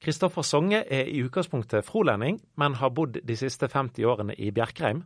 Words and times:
Kristoffer 0.00 0.42
Songe 0.42 0.80
er 0.88 1.08
i 1.12 1.20
utgangspunktet 1.20 1.84
frolending, 1.84 2.38
men 2.56 2.78
har 2.80 2.92
bodd 2.96 3.18
de 3.20 3.36
siste 3.36 3.68
50 3.68 4.06
årene 4.08 4.32
i 4.32 4.48
Bjerkreim. 4.50 5.02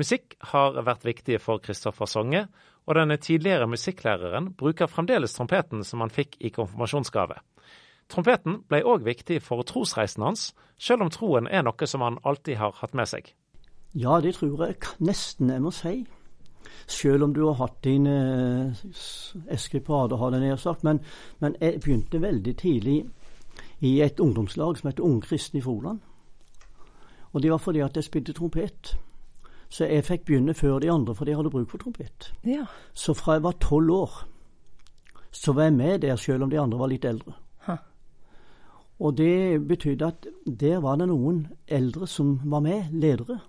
Musikk 0.00 0.38
har 0.50 0.78
vært 0.86 1.04
viktig 1.04 1.36
for 1.44 1.60
Kristoffer 1.60 2.08
Songe, 2.08 2.46
og 2.88 2.96
denne 2.96 3.18
tidligere 3.20 3.68
musikklæreren 3.68 4.54
bruker 4.56 4.88
fremdeles 4.88 5.36
trompeten 5.36 5.84
som 5.84 6.00
han 6.00 6.12
fikk 6.12 6.38
i 6.40 6.50
konfirmasjonsgave. 6.56 7.36
Trompeten 8.08 8.62
ble 8.68 8.80
òg 8.84 9.04
viktig 9.04 9.42
for 9.44 9.64
trosreisen 9.68 10.24
hans, 10.24 10.50
selv 10.80 11.04
om 11.04 11.12
troen 11.12 11.48
er 11.48 11.64
noe 11.64 11.88
som 11.88 12.04
han 12.04 12.16
alltid 12.24 12.58
har 12.60 12.76
hatt 12.80 12.96
med 12.96 13.08
seg. 13.08 13.28
Ja, 13.94 14.18
det 14.24 14.34
tror 14.38 14.66
jeg 14.66 14.80
nesten 15.04 15.52
jeg 15.52 15.62
må 15.62 15.72
si. 15.72 15.98
Selv 16.90 17.24
om 17.24 17.32
du 17.36 17.44
har 17.46 17.60
hatt 17.60 17.76
din 17.84 18.06
eh, 18.08 18.82
eskepader, 19.52 20.16
har 20.16 20.32
jeg 20.32 20.42
nær 20.42 20.60
sagt. 20.60 20.84
Men, 20.84 21.00
men, 21.40 21.56
jeg 21.60 21.80
begynte 21.84 22.20
veldig 22.20 22.56
tidlig 22.60 22.98
i 23.84 24.00
et 24.00 24.20
ungdomslag 24.20 24.78
som 24.78 24.88
heter 24.88 25.04
Ungkristen 25.04 25.58
i 25.58 25.62
Froland. 25.62 26.00
Og 27.32 27.42
det 27.42 27.50
var 27.50 27.58
fordi 27.58 27.82
at 27.84 27.96
jeg 27.96 28.06
spilte 28.06 28.32
trompet. 28.32 28.94
Så 29.68 29.88
jeg 29.90 30.04
fikk 30.06 30.24
begynne 30.24 30.54
før 30.54 30.78
de 30.78 30.90
andre, 30.92 31.14
fordi 31.14 31.32
jeg 31.32 31.38
hadde 31.40 31.50
bruk 31.50 31.70
for 31.70 31.82
trompet. 31.82 32.30
Ja. 32.46 32.66
Så 32.94 33.14
fra 33.14 33.32
jeg 33.36 33.42
var 33.42 33.56
tolv 33.60 33.90
år, 33.90 34.12
så 35.30 35.52
var 35.52 35.62
jeg 35.68 35.74
med 35.74 35.98
der, 35.98 36.16
selv 36.16 36.42
om 36.42 36.50
de 36.50 36.60
andre 36.60 36.78
var 36.78 36.92
litt 36.92 37.04
eldre. 37.04 37.34
Ha. 37.66 37.76
Og 39.00 39.16
det 39.18 39.66
betydde 39.68 40.06
at 40.06 40.28
der 40.46 40.78
var 40.80 40.96
det 40.96 41.08
noen 41.10 41.48
eldre 41.66 42.06
som 42.06 42.38
var 42.44 42.62
med, 42.62 42.92
ledere. 42.92 43.40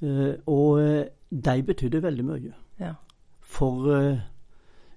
Eh, 0.00 0.34
og 0.46 0.80
eh, 0.80 1.04
de 1.30 1.62
betydde 1.62 2.02
veldig 2.02 2.24
mye 2.24 2.52
Ja. 2.80 2.94
for 3.40 3.86
uh, 3.86 4.18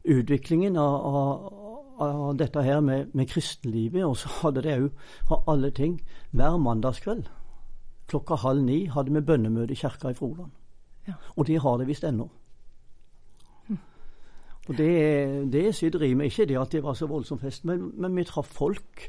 utviklingen 0.05 0.77
av, 0.77 0.95
av, 1.05 1.53
av 1.99 2.35
dette 2.37 2.61
her 2.63 2.79
med, 2.79 3.13
med 3.13 3.27
kristenlivet. 3.29 4.05
Og 4.05 4.17
så 4.17 4.29
hadde 4.41 4.61
de 4.65 4.75
òg, 4.77 4.89
av 5.31 5.43
alle 5.47 5.71
ting, 5.71 5.99
hver 6.31 6.57
mandagskveld 6.57 7.27
klokka 8.07 8.37
halv 8.39 8.63
ni 8.63 8.85
hadde 8.87 9.11
vi 9.11 9.19
bønnemøte 9.19 9.73
i 9.75 9.75
kirka 9.75 10.09
i 10.09 10.15
Froland. 10.15 10.51
Ja. 11.07 11.13
Og 11.35 11.47
de 11.47 11.57
har 11.59 11.77
det 11.77 11.87
visst 11.89 12.05
ennå. 12.07 12.29
Og 14.67 14.77
det, 14.77 15.51
det 15.51 15.75
sitter 15.75 16.01
i 16.03 16.13
meg. 16.13 16.25
Ikke 16.31 16.45
det 16.47 16.57
at 16.59 16.71
det 16.71 16.83
var 16.83 16.95
så 16.99 17.07
voldsom 17.07 17.39
fest, 17.39 17.65
men, 17.65 17.91
men 17.95 18.15
vi 18.15 18.23
traff 18.27 18.49
folk. 18.51 19.05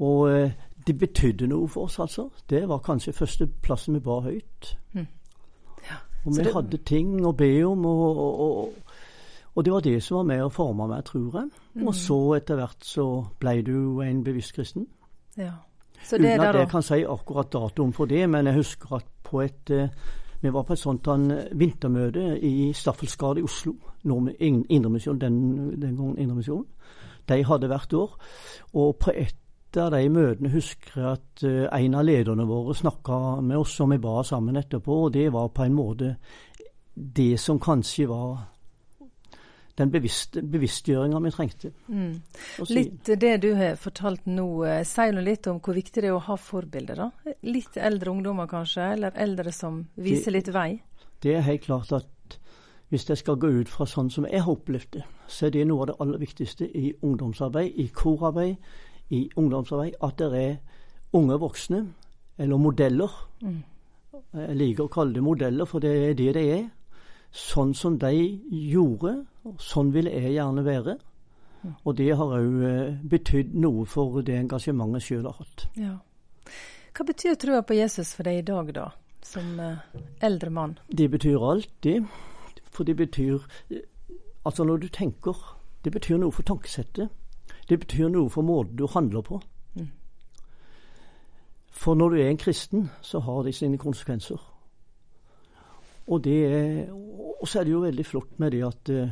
Og 0.00 0.30
eh, 0.32 0.52
det 0.86 0.94
betydde 0.98 1.48
noe 1.50 1.68
for 1.68 1.88
oss, 1.88 1.98
altså. 2.00 2.28
Det 2.48 2.62
var 2.68 2.80
kanskje 2.84 3.12
førsteplassen 3.12 3.98
vi 3.98 4.00
bar 4.00 4.20
høyt. 4.28 4.70
Og 6.24 6.34
Så 6.34 6.40
vi 6.40 6.44
det- 6.44 6.54
hadde 6.54 6.76
ting 6.84 7.12
å 7.26 7.32
be 7.32 7.50
om, 7.64 7.84
og, 7.86 8.18
og, 8.18 8.40
og, 8.40 8.87
og 9.58 9.64
det 9.66 9.72
var 9.72 9.82
det 9.82 9.96
som 10.06 10.20
var 10.20 10.26
med 10.28 10.44
å 10.44 10.52
forme 10.54 10.86
meg, 10.86 11.00
tror 11.08 11.40
jeg. 11.40 11.48
Mm. 11.74 11.86
Og 11.90 11.96
så 11.98 12.18
etter 12.36 12.60
hvert 12.60 12.84
så 12.86 13.06
ble 13.42 13.56
du 13.66 13.98
en 14.04 14.22
bevisst 14.22 14.54
kristen. 14.54 14.86
ja. 15.36 15.56
Så 15.98 16.14
det 16.16 16.36
Uten 16.36 16.44
at 16.46 16.54
da 16.54 16.60
jeg 16.62 16.70
kan 16.70 16.84
si 16.86 17.00
akkurat 17.02 17.48
datoen 17.50 17.92
for 17.92 18.06
det, 18.06 18.20
men 18.30 18.46
jeg 18.46 18.54
husker 18.54 18.92
at 19.00 19.06
på 19.26 19.40
et 19.42 19.70
eh, 19.74 19.88
vi 20.40 20.52
var 20.54 20.62
på 20.62 20.76
et 20.76 20.78
sånt 20.78 21.08
en 21.10 21.32
vintermøte 21.58 22.36
i 22.46 22.70
Staffelsgade 22.72 23.40
i 23.40 23.42
Oslo. 23.42 23.74
Nå 24.06 24.18
med 24.20 24.38
Indremisjonen, 24.38 25.20
den, 25.20 25.80
den 25.82 25.96
gangen 25.96 26.18
Indremisjonen. 26.18 26.66
De 27.28 27.44
hadde 27.44 27.66
hvert 27.66 27.92
år. 27.98 28.14
Og 28.78 28.96
på 29.02 29.10
et 29.10 29.76
av 29.76 29.90
de 29.90 30.04
møtene 30.08 30.52
husker 30.54 31.00
jeg 31.02 31.16
at 31.18 31.42
eh, 31.48 31.66
en 31.82 31.98
av 31.98 32.06
lederne 32.06 32.46
våre 32.46 32.76
snakka 32.78 33.40
med 33.42 33.58
oss, 33.58 33.74
og 33.82 33.90
vi 33.90 33.98
ba 33.98 34.22
sammen 34.22 34.56
etterpå. 34.56 35.00
Og 35.08 35.12
det 35.18 35.26
var 35.34 35.50
på 35.50 35.66
en 35.66 35.74
måte 35.74 36.14
det 36.94 37.40
som 37.42 37.58
kanskje 37.58 38.06
var 38.08 38.46
den 39.78 39.92
bevisste, 39.94 40.42
bevisstgjøringa 40.42 41.20
vi 41.24 41.30
trengte. 41.34 41.70
mm. 41.86 42.12
Litt 42.74 43.10
det 43.20 43.36
du 43.42 43.52
har 43.58 43.78
fortalt 43.80 44.26
nå, 44.26 44.48
eh, 44.66 44.82
sier 44.86 45.14
nå 45.14 45.22
litt 45.24 45.46
om 45.50 45.60
hvor 45.62 45.76
viktig 45.78 46.02
det 46.02 46.10
er 46.10 46.16
å 46.16 46.24
ha 46.26 46.36
forbilder, 46.36 47.04
da? 47.04 47.34
Litt 47.46 47.76
eldre 47.76 48.12
ungdommer 48.12 48.50
kanskje, 48.50 48.92
eller 48.96 49.16
eldre 49.16 49.52
som 49.54 49.84
viser 49.94 50.34
litt 50.34 50.50
vei? 50.54 50.80
Det 51.22 51.36
er 51.36 51.46
helt 51.46 51.64
klart 51.66 51.92
at 51.92 52.38
hvis 52.88 53.08
jeg 53.08 53.20
skal 53.20 53.36
gå 53.36 53.50
ut 53.60 53.68
fra 53.68 53.84
sånn 53.86 54.08
som 54.10 54.26
jeg 54.26 54.40
har 54.42 54.52
opplevd 54.52 54.92
det, 54.96 55.04
så 55.28 55.46
er 55.46 55.54
det 55.54 55.66
noe 55.68 55.84
av 55.84 55.90
det 55.90 55.96
aller 56.00 56.22
viktigste 56.22 56.68
i 56.72 56.92
ungdomsarbeid, 57.04 57.74
i 57.76 57.88
korarbeid, 57.92 58.56
i 59.12 59.26
ungdomsarbeid, 59.36 59.98
at 60.02 60.16
det 60.20 60.28
er 60.40 60.54
unge 61.18 61.36
voksne, 61.40 61.82
eller 62.38 62.56
modeller. 62.56 63.12
Mm. 63.42 63.60
Jeg 64.32 64.56
liker 64.56 64.86
å 64.86 64.92
kalle 64.92 65.14
det 65.16 65.24
modeller, 65.24 65.68
for 65.68 65.84
det 65.84 65.92
er 66.10 66.16
det 66.16 66.32
det 66.36 66.44
er. 66.54 66.64
Sånn 67.34 67.74
som 67.76 67.98
de 68.00 68.12
gjorde, 68.48 69.24
sånn 69.60 69.92
vil 69.92 70.08
jeg 70.10 70.34
gjerne 70.36 70.64
være. 70.64 70.96
Og 71.84 71.96
det 71.98 72.12
har 72.16 72.32
òg 72.38 73.02
betydd 73.10 73.54
noe 73.58 73.84
for 73.86 74.22
det 74.22 74.38
engasjementet 74.38 75.04
sjøl 75.04 75.26
har 75.26 75.36
hatt. 75.40 75.66
Ja. 75.76 75.96
Hva 76.94 77.06
betyr 77.06 77.36
trua 77.38 77.62
på 77.62 77.76
Jesus 77.76 78.14
for 78.16 78.26
deg 78.26 78.40
i 78.40 78.46
dag, 78.46 78.72
da? 78.74 78.88
Som 79.22 79.58
eh, 79.60 79.82
eldre 80.24 80.50
mann? 80.50 80.78
Det 80.88 81.10
betyr 81.10 81.38
det. 81.82 82.00
For 82.70 82.84
det 82.84 82.96
betyr 82.96 83.44
Altså, 84.44 84.64
når 84.64 84.76
du 84.76 84.88
tenker 84.88 85.56
Det 85.84 85.92
betyr 85.92 86.16
noe 86.16 86.32
for 86.32 86.42
tankesettet. 86.42 87.08
Det 87.68 87.78
betyr 87.78 88.08
noe 88.08 88.30
for 88.30 88.42
måten 88.42 88.76
du 88.76 88.86
handler 88.86 89.20
på. 89.20 89.40
Mm. 89.74 89.90
For 91.70 91.94
når 91.94 92.08
du 92.08 92.16
er 92.16 92.30
en 92.30 92.36
kristen, 92.36 92.90
så 93.02 93.18
har 93.20 93.42
det 93.42 93.54
sine 93.54 93.78
konsekvenser. 93.78 94.38
Og 96.08 96.24
det 96.24 96.88
Og 97.38 97.48
så 97.48 97.60
er 97.60 97.64
det 97.64 97.72
jo 97.72 97.80
veldig 97.84 98.06
flott 98.06 98.38
med 98.42 98.50
det 98.50 98.64
at 98.66 98.90
uh, 98.90 99.10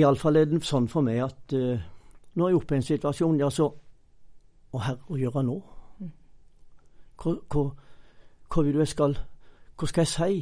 Iallfall 0.00 0.36
er 0.36 0.46
det 0.48 0.62
sånn 0.64 0.86
for 0.88 1.04
meg 1.04 1.18
at 1.26 1.52
uh, 1.52 1.82
jeg 2.30 2.46
er 2.46 2.56
oppe 2.56 2.76
i 2.76 2.78
en 2.78 2.86
situasjon, 2.86 3.40
ja, 3.42 3.50
så 3.50 3.66
Å, 4.70 4.78
Herre, 4.78 5.00
hva 5.08 5.18
gjør 5.18 5.36
jeg 5.40 5.48
nå? 5.48 5.56
Hva, 7.20 7.64
hva 8.48 8.64
vil 8.64 8.78
du 8.78 8.80
jeg 8.80 8.92
skal 8.94 9.18
Hva 9.76 9.90
skal 9.90 10.06
jeg 10.06 10.12
si? 10.14 10.40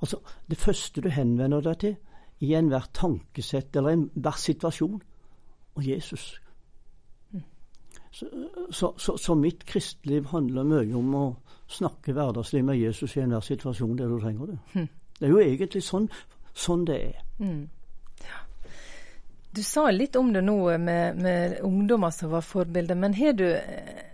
Altså, 0.00 0.20
Det 0.50 0.58
første 0.58 1.00
du 1.00 1.08
henvender 1.08 1.64
deg 1.64 1.78
til 1.80 1.96
i 2.44 2.50
enhver 2.58 2.90
tankesett 2.92 3.76
eller 3.76 3.94
enhver 3.94 4.36
situasjon 4.36 4.98
Og 5.76 5.86
Jesus. 5.86 6.34
Så, 8.14 8.94
så, 8.96 9.16
så, 9.18 9.34
mitt 9.34 9.64
kristeliv 9.66 10.28
handler 10.30 10.62
mye 10.62 10.94
om 10.94 11.14
å 11.18 11.22
snakke 11.66 12.12
hverdagslig 12.14 12.60
med 12.64 12.78
Jesus 12.78 13.16
i 13.16 13.24
enhver 13.24 13.42
situasjon 13.42 13.96
der 13.98 14.12
du 14.12 14.20
trenger 14.22 14.52
det. 14.52 14.58
Det 15.18 15.26
er 15.26 15.32
jo 15.32 15.40
egentlig 15.42 15.82
sånn, 15.82 16.06
sånn 16.54 16.84
det 16.86 16.98
er. 17.08 17.24
Mm. 17.42 17.64
Ja. 18.22 18.38
Du 19.54 19.62
sa 19.66 19.88
litt 19.90 20.14
om 20.16 20.30
det 20.34 20.44
nå 20.46 20.56
med, 20.78 21.18
med 21.18 21.56
ungdommer 21.66 22.14
som 22.14 22.30
var 22.30 22.46
forbilder, 22.46 22.98
men 22.98 23.16
har 23.18 23.34
du 23.38 23.48
eh, 23.50 24.04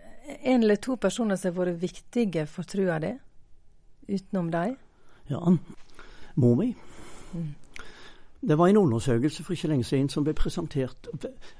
en 0.40 0.62
eller 0.62 0.80
to 0.80 0.96
personer 0.96 1.36
som 1.36 1.52
har 1.52 1.66
vært 1.66 1.82
viktige 1.82 2.46
for 2.48 2.68
trua 2.68 2.96
di, 3.04 3.12
utenom 4.08 4.48
deg? 4.52 4.76
Ja, 5.28 5.44
mor 6.40 6.56
mi. 6.56 6.72
Det 8.40 8.56
var 8.56 8.68
en 8.68 8.80
undersøkelse 8.80 9.44
for 9.44 9.52
ikke 9.52 9.68
lenge 9.68 9.84
siden 9.84 10.08
som 10.08 10.24
ble 10.24 10.32
presentert 10.34 11.08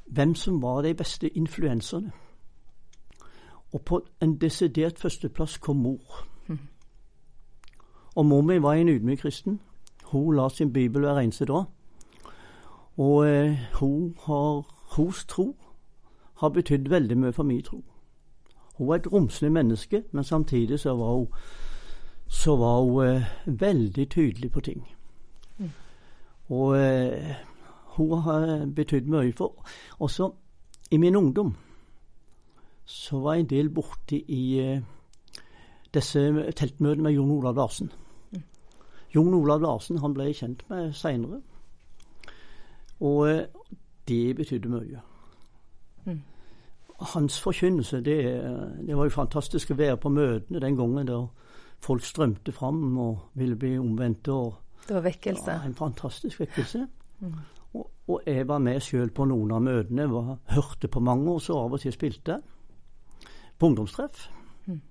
hvem 0.09 0.35
som 0.35 0.63
var 0.63 0.83
de 0.89 0.95
beste 0.97 1.29
influenserne. 1.29 2.13
Og 3.73 3.81
på 3.81 4.01
en 4.23 4.37
desidert 4.37 4.99
førsteplass 4.99 5.59
kom 5.59 5.77
mor. 5.77 6.27
Og 8.15 8.27
mor 8.27 8.41
mi 8.41 8.63
var 8.63 8.73
en 8.73 8.89
ydmyk 8.89 9.19
kristen. 9.19 9.61
Hun 10.05 10.37
la 10.37 10.49
sin 10.49 10.73
bibel 10.73 11.01
hver 11.01 11.19
eneste 11.19 11.45
dag. 11.45 11.65
Og 12.97 13.29
eh, 13.29 13.59
hun 13.81 14.15
har, 14.23 14.67
hennes 14.97 15.25
tro 15.25 15.57
har 16.37 16.49
betydd 16.49 16.89
veldig 16.89 17.19
mye 17.19 17.33
for 17.33 17.43
min 17.43 17.63
tro. 17.63 17.85
Hun 18.75 18.89
var 18.89 18.95
et 18.95 19.13
romslig 19.13 19.53
menneske, 19.53 20.03
men 20.13 20.25
samtidig 20.25 20.81
så 20.81 20.97
var 20.97 21.15
hun, 21.15 21.27
så 22.29 22.57
var 22.57 22.81
hun 22.81 23.07
eh, 23.07 23.23
veldig 23.47 24.11
tydelig 24.11 24.53
på 24.53 24.61
ting. 24.61 24.89
Og 26.49 26.79
eh, 26.79 27.35
hun 27.97 28.19
har 28.19 28.67
betydd 28.77 29.07
mye 29.07 29.33
for 29.33 29.67
Også 29.99 30.33
i 30.91 30.97
min 30.97 31.17
ungdom 31.17 31.55
så 32.91 33.21
var 33.21 33.35
jeg 33.35 33.41
en 33.41 33.51
del 33.51 33.69
borte 33.71 34.19
i 34.19 34.59
eh, 34.59 34.81
disse 35.95 36.23
teltmøtene 36.59 37.03
med 37.07 37.13
Jon 37.13 37.31
Olav 37.31 37.55
Larsen. 37.55 37.93
Jon 39.15 39.35
Olav 39.35 39.63
Larsen 39.63 39.99
han 40.03 40.15
ble 40.15 40.27
jeg 40.31 40.41
kjent 40.41 40.65
med 40.71 40.93
seinere. 40.99 41.39
Og 43.01 43.31
eh, 43.31 43.45
det 44.09 44.37
betydde 44.37 44.73
mye. 44.73 45.05
Hans 47.15 47.39
forkynnelse, 47.41 48.01
det, 48.05 48.17
det 48.87 48.97
var 48.97 49.07
jo 49.07 49.15
fantastisk 49.15 49.71
å 49.71 49.79
være 49.79 49.97
på 49.97 50.11
møtene 50.13 50.61
den 50.61 50.77
gangen 50.77 51.07
da 51.09 51.23
folk 51.81 52.05
strømte 52.05 52.53
fram 52.53 52.99
og 52.99 53.31
ville 53.39 53.57
bli 53.57 53.79
omvendte. 53.79 54.33
og 54.33 54.89
Det 54.89 54.99
var 54.99 55.07
vekkelse. 55.07 55.51
ja, 55.51 55.63
en 55.65 55.75
fantastisk 55.75 56.41
vekkelse. 56.41 56.87
Og, 57.73 57.91
og 58.09 58.23
jeg 58.27 58.49
var 58.49 58.59
med 58.59 58.83
sjøl 58.83 59.15
på 59.15 59.25
noen 59.31 59.55
av 59.55 59.63
møtene. 59.63 60.11
Var, 60.11 60.35
hørte 60.59 60.89
på 60.89 61.01
mange, 61.01 61.33
og 61.33 61.41
så 61.41 61.57
av 61.63 61.79
og 61.79 61.81
til 61.81 61.95
spilte. 61.95 62.43
På 63.61 63.69
ungdomstreff 63.69 64.31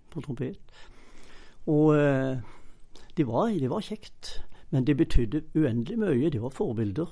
på 0.10 0.22
trompet. 0.22 0.60
Og 1.68 1.98
eh, 1.98 2.38
det 3.18 3.28
var, 3.28 3.48
det 3.48 3.70
var 3.70 3.82
kjekt. 3.82 4.46
Men 4.70 4.86
det 4.88 4.98
betydde 4.98 5.44
uendelig 5.56 6.00
mye. 6.00 6.30
Det 6.30 6.42
var 6.42 6.50
forbilder. 6.50 7.10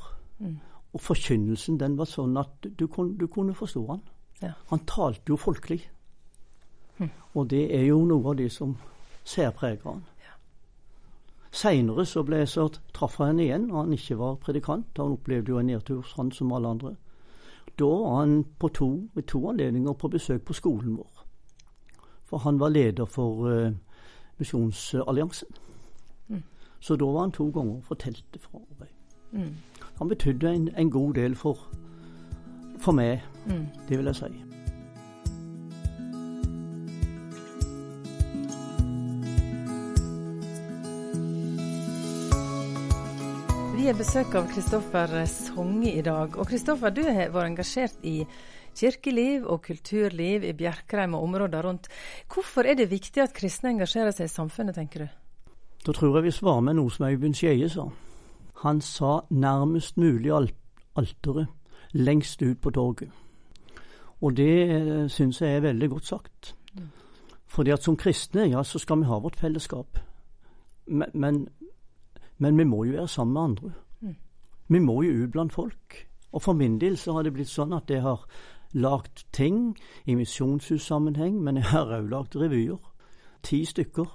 Og 0.94 1.02
forkynnelsen 1.02 1.80
den 1.80 1.98
var 1.98 2.10
sånn 2.10 2.38
at 2.38 2.68
du, 2.80 2.88
kun, 2.88 3.16
du 3.18 3.28
kunne 3.28 3.56
forstå 3.58 3.86
han. 3.88 4.04
Ja. 4.42 4.54
Han 4.70 4.86
talte 4.86 5.34
jo 5.34 5.38
folkelig. 5.38 5.82
Mm. 6.98 7.10
Og 7.34 7.50
det 7.50 7.66
er 7.76 7.88
jo 7.90 8.04
noe 8.06 8.32
av 8.32 8.38
det 8.38 8.52
som 8.54 8.78
særpreger 9.26 9.90
han. 9.90 10.06
Ja. 10.26 10.38
Seinere 11.52 12.06
så, 12.06 12.24
så 12.46 12.70
traff 12.94 13.18
han 13.22 13.42
igjen 13.42 13.68
når 13.72 13.84
han 13.84 13.98
ikke 13.98 14.18
var 14.22 14.40
predikant. 14.42 14.94
Han 14.98 15.18
opplevde 15.18 15.54
jo 15.54 15.60
en 15.60 15.70
nedtur, 15.74 16.06
han 16.16 16.32
som 16.32 16.54
alle 16.54 16.76
andre. 16.78 16.96
Da 17.78 17.86
var 17.86 18.20
han 18.22 18.44
på 18.60 18.70
to, 18.74 18.90
ved 19.14 19.28
to 19.30 19.44
anledninger 19.50 19.94
på 19.94 20.08
besøk 20.14 20.46
på 20.46 20.54
skolen 20.54 20.98
vår. 20.98 21.17
For 22.28 22.38
han 22.38 22.60
var 22.60 22.70
leder 22.70 23.06
for 23.06 23.48
uh, 23.48 23.72
Misjonsalliansen. 24.38 25.48
Mm. 26.28 26.44
Så 26.80 26.96
da 26.96 27.06
var 27.06 27.22
han 27.22 27.32
to 27.32 27.50
ganger 27.50 27.76
og 27.76 27.84
fortalte 27.84 28.40
fra 28.40 28.60
Arbeid. 28.72 28.94
Mm. 29.32 29.56
Han 29.98 30.10
betydde 30.10 30.54
en, 30.54 30.70
en, 30.78 30.92
god 30.92 31.14
del 31.14 31.36
for, 31.36 31.68
for 32.80 32.92
meg, 32.92 33.24
mm. 33.46 33.68
det 33.90 33.98
vil 33.98 34.06
jeg 34.06 34.16
si. 34.16 34.44
Vi 43.78 43.86
har 43.86 43.98
besøk 43.98 44.36
av 44.36 44.48
Kristoffer 44.52 45.26
Songe 45.26 45.94
i 45.94 46.02
dag. 46.02 46.38
Og 46.38 46.48
Kristoffer, 46.48 46.90
du 46.90 47.06
har 47.08 47.30
vært 47.32 47.54
engasjert 47.54 48.02
i 48.04 48.18
kirkeliv 48.78 49.46
og 49.50 49.62
kulturliv 49.66 50.46
i 50.48 50.54
Bjerkreim 50.58 51.16
og 51.18 51.24
områder 51.28 51.66
rundt. 51.66 51.88
Hvorfor 52.34 52.68
er 52.68 52.78
det 52.78 52.92
viktig 52.92 53.24
at 53.24 53.36
kristne 53.36 53.74
engasjerer 53.74 54.16
seg 54.16 54.30
i 54.30 54.34
samfunnet, 54.34 54.78
tenker 54.78 55.06
du? 55.06 55.08
Da 55.86 55.94
tror 55.96 56.18
jeg 56.18 56.28
vi 56.28 56.36
svarer 56.36 56.66
med 56.66 56.78
noe 56.78 56.92
som 56.92 57.08
Øyvind 57.08 57.38
Skeie 57.38 57.70
sa. 57.70 57.88
Han 58.64 58.82
sa 58.82 59.20
nærmest 59.30 59.98
mulig 59.98 60.34
alteret, 60.96 61.48
lengst 61.94 62.42
ut 62.42 62.62
på 62.62 62.74
torget. 62.74 63.12
Og 64.22 64.38
det 64.38 64.54
eh, 64.72 65.10
syns 65.10 65.42
jeg 65.42 65.56
er 65.56 65.68
veldig 65.68 65.90
godt 65.90 66.06
sagt. 66.06 66.56
Fordi 67.48 67.72
at 67.72 67.84
som 67.84 67.98
kristne, 67.98 68.50
ja, 68.50 68.64
så 68.64 68.80
skal 68.80 69.00
vi 69.00 69.08
ha 69.08 69.20
vårt 69.20 69.36
fellesskap. 69.36 70.00
Men, 70.88 71.10
men, 71.14 71.48
men 72.38 72.58
vi 72.58 72.64
må 72.64 72.84
jo 72.84 72.92
være 72.98 73.08
sammen 73.08 73.34
med 73.34 73.42
andre. 73.42 73.72
Mm. 74.02 74.16
Vi 74.68 74.80
må 74.80 75.02
jo 75.02 75.24
ut 75.24 75.32
blant 75.32 75.54
folk. 75.54 76.08
Og 76.32 76.42
for 76.42 76.54
min 76.54 76.80
del 76.82 76.98
så 76.98 77.14
har 77.14 77.24
det 77.24 77.34
blitt 77.34 77.50
sånn 77.50 77.74
at 77.74 77.90
jeg 77.90 78.02
har 78.02 78.26
lagd 78.74 79.26
ting 79.34 79.78
i 80.06 80.16
misjonshussammenheng, 80.16 81.40
men 81.44 81.62
jeg 81.62 81.70
har 81.72 81.94
òg 82.00 82.10
lagd 82.12 82.36
revyer. 82.36 82.82
Ti 83.44 83.64
stykker. 83.66 84.10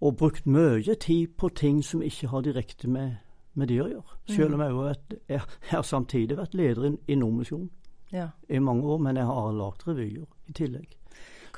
Og 0.00 0.16
brukt 0.16 0.46
mye 0.46 0.94
tid 0.94 1.36
på 1.36 1.48
ting 1.48 1.82
som 1.84 2.02
ikke 2.02 2.28
har 2.28 2.46
direkte 2.46 2.88
med, 2.88 3.18
med 3.54 3.68
det 3.68 3.82
å 3.82 3.88
gjøre. 3.90 4.16
Selv 4.32 4.56
om 4.56 4.62
jeg, 4.64 5.18
jeg, 5.28 5.42
har 5.70 5.82
samtidig 5.82 6.38
vært 6.38 6.56
leder 6.56 6.88
i, 6.88 6.94
i 7.12 7.18
Nordmisjonen 7.20 7.68
ja. 8.10 8.30
i 8.48 8.58
mange 8.58 8.86
år, 8.86 8.98
men 8.98 9.20
jeg 9.20 9.28
har 9.28 9.52
lagd 9.52 9.86
revyer 9.88 10.26
i 10.48 10.56
tillegg. 10.56 10.96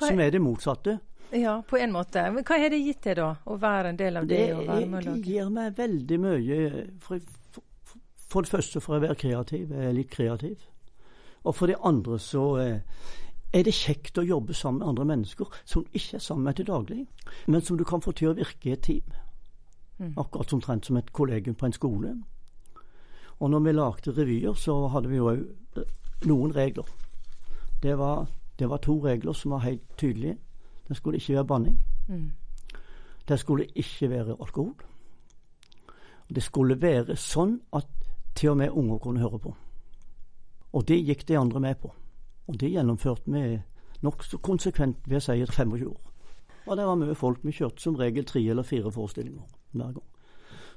Er, 0.01 0.07
som 0.07 0.19
er 0.19 0.33
det 0.33 0.41
motsatte. 0.41 0.97
Ja, 1.33 1.63
på 1.67 1.77
en 1.77 1.93
måte. 1.93 2.25
Men 2.31 2.45
hva 2.45 2.59
har 2.61 2.69
det 2.69 2.81
gitt 2.83 3.05
deg, 3.07 3.17
da? 3.17 3.29
Å 3.49 3.57
være 3.61 3.93
en 3.93 3.97
del 3.97 4.19
av 4.19 4.27
det? 4.29 4.41
det 4.53 4.89
Det 5.07 5.15
gir 5.25 5.49
meg 5.53 5.77
veldig 5.77 6.19
mye. 6.21 6.59
For, 7.01 7.23
for, 7.53 7.97
for, 8.27 8.45
det 8.45 8.53
første 8.53 8.83
for 8.83 8.97
å 8.97 9.01
være 9.01 9.17
kreativ. 9.17 9.71
Jeg 9.73 9.89
er 9.89 9.97
litt 9.97 10.11
kreativ. 10.13 10.67
Og 11.43 11.55
for 11.55 11.67
de 11.67 11.75
andre 11.75 12.19
så 12.19 12.57
eh, 12.57 12.79
er 13.53 13.63
det 13.63 13.73
kjekt 13.73 14.17
å 14.17 14.25
jobbe 14.25 14.53
sammen 14.53 14.79
med 14.79 14.87
andre 14.87 15.05
mennesker 15.05 15.45
som 15.65 15.85
ikke 15.93 16.17
er 16.17 16.23
sammen 16.23 16.43
med 16.43 16.57
til 16.57 16.67
daglig, 16.67 17.05
men 17.47 17.61
som 17.61 17.77
du 17.77 17.83
kan 17.83 18.01
få 18.01 18.11
til 18.11 18.31
å 18.31 18.37
virke 18.37 18.69
i 18.69 18.73
et 18.73 18.81
team. 18.81 19.17
Mm. 19.99 20.13
Akkurat 20.17 20.53
omtrent 20.53 20.85
som 20.85 20.97
et 20.97 21.11
kollegium 21.13 21.55
på 21.55 21.65
en 21.65 21.75
skole. 21.75 22.13
Og 23.39 23.49
når 23.49 23.59
vi 23.59 23.71
lagde 23.71 24.15
revyer, 24.17 24.53
så 24.53 24.87
hadde 24.87 25.09
vi 25.09 25.19
jo 25.19 25.29
òg 25.29 25.43
eh, 25.77 25.91
noen 26.25 26.55
regler. 26.55 26.87
Det 27.83 27.97
var, 27.99 28.25
det 28.59 28.69
var, 28.69 28.77
to 28.77 28.97
regler 29.03 29.33
som 29.33 29.51
var 29.51 29.65
helt 29.67 29.83
tydelige. 29.97 30.37
Det 30.87 30.97
skulle 30.97 31.17
ikke 31.17 31.33
være 31.33 31.45
banning. 31.45 31.77
Mm. 32.07 32.31
Det 33.27 33.39
skulle 33.39 33.65
ikke 33.75 34.09
være 34.09 34.37
alkohol. 34.39 34.73
Det 36.35 36.43
skulle 36.43 36.81
være 36.81 37.15
sånn 37.15 37.59
at 37.75 37.87
til 38.35 38.49
og 38.49 38.57
med 38.57 38.71
unger 38.71 38.97
kunne 38.97 39.21
høre 39.21 39.39
på. 39.39 39.55
Og 40.73 40.87
det 40.87 41.03
gikk 41.05 41.27
de 41.27 41.37
andre 41.37 41.59
med 41.59 41.75
på. 41.81 41.93
Og 42.47 42.59
det 42.59 42.71
gjennomførte 42.71 43.31
vi 43.31 43.59
nokså 44.03 44.39
konsekvent 44.43 45.05
ved 45.07 45.21
å 45.21 45.23
si 45.23 45.37
25 45.45 45.75
år. 45.87 45.99
Og 46.65 46.77
det 46.77 46.87
var 46.87 46.95
mye 46.95 47.15
folk. 47.15 47.43
Vi 47.43 47.51
kjørte 47.51 47.83
som 47.83 47.95
regel 47.99 48.25
tre 48.25 48.41
eller 48.49 48.63
fire 48.63 48.91
forestillinger 48.91 49.43
hver 49.71 49.93
gang. 49.93 50.09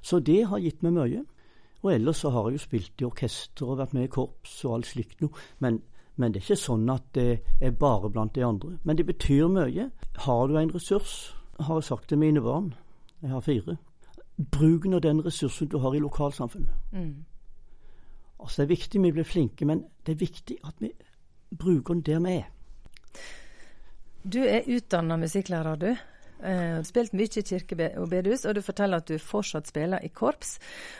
Så 0.03 0.21
det 0.21 0.47
har 0.47 0.63
gitt 0.63 0.83
meg 0.83 0.93
mye. 0.93 1.25
Og 1.83 1.93
ellers 1.95 2.17
så 2.17 2.31
har 2.31 2.49
jeg 2.49 2.59
jo 2.59 2.65
spilt 2.65 3.03
i 3.03 3.07
orkester 3.07 3.69
og 3.71 3.79
vært 3.79 3.95
med 3.95 4.09
i 4.09 4.11
korps 4.11 4.65
og 4.65 4.79
alt 4.79 4.89
slikt 4.91 5.21
noe. 5.23 5.45
Men, 5.59 5.81
men, 6.17 6.33
det 6.33 6.41
er 6.41 6.47
ikke 6.47 6.65
sånn 6.65 6.89
at 6.91 7.07
det 7.15 7.29
er 7.61 7.77
bare 7.79 8.11
blant 8.11 8.35
de 8.35 8.45
andre. 8.45 8.79
Men 8.83 8.99
det 8.99 9.07
betyr 9.07 9.47
mye. 9.53 9.91
Har 10.27 10.49
du 10.49 10.57
en 10.59 10.73
ressurs, 10.75 11.35
har 11.61 11.79
jeg 11.79 11.89
sagt 11.91 12.09
til 12.09 12.19
mine 12.19 12.43
barn, 12.43 12.73
jeg 13.23 13.31
har 13.31 13.45
fire, 13.45 13.77
bruk 14.53 14.85
nå 14.91 14.99
den 15.01 15.23
ressursen 15.25 15.69
du 15.69 15.79
har 15.79 15.95
i 15.95 16.03
lokalsamfunnet. 16.03 16.75
Mm. 16.93 17.25
Altså 18.41 18.63
Det 18.63 18.67
er 18.67 18.75
viktig 18.75 19.03
vi 19.03 19.13
blir 19.13 19.25
flinke, 19.25 19.65
men 19.65 19.85
det 20.07 20.17
er 20.17 20.21
viktig 20.21 20.59
at 20.65 20.75
vi 20.81 20.93
bruker 21.57 21.95
den 21.95 22.03
der 22.03 22.21
vi 22.21 22.37
er. 22.37 22.51
Du 24.27 24.43
er 24.43 24.67
utdanna 24.67 25.17
musikklærer, 25.17 25.77
du. 25.77 25.97
Uh, 26.37 26.83
spilt 26.85 27.15
mye 27.17 27.31
i 27.41 27.43
kirke 27.47 27.87
og 27.97 28.11
bedehus, 28.13 28.43
og 28.45 28.59
du 28.59 28.61
forteller 28.61 29.01
at 29.01 29.09
du 29.09 29.17
fortsatt 29.23 29.71
spiller 29.71 30.03
i 30.05 30.11
korps. 30.13 30.59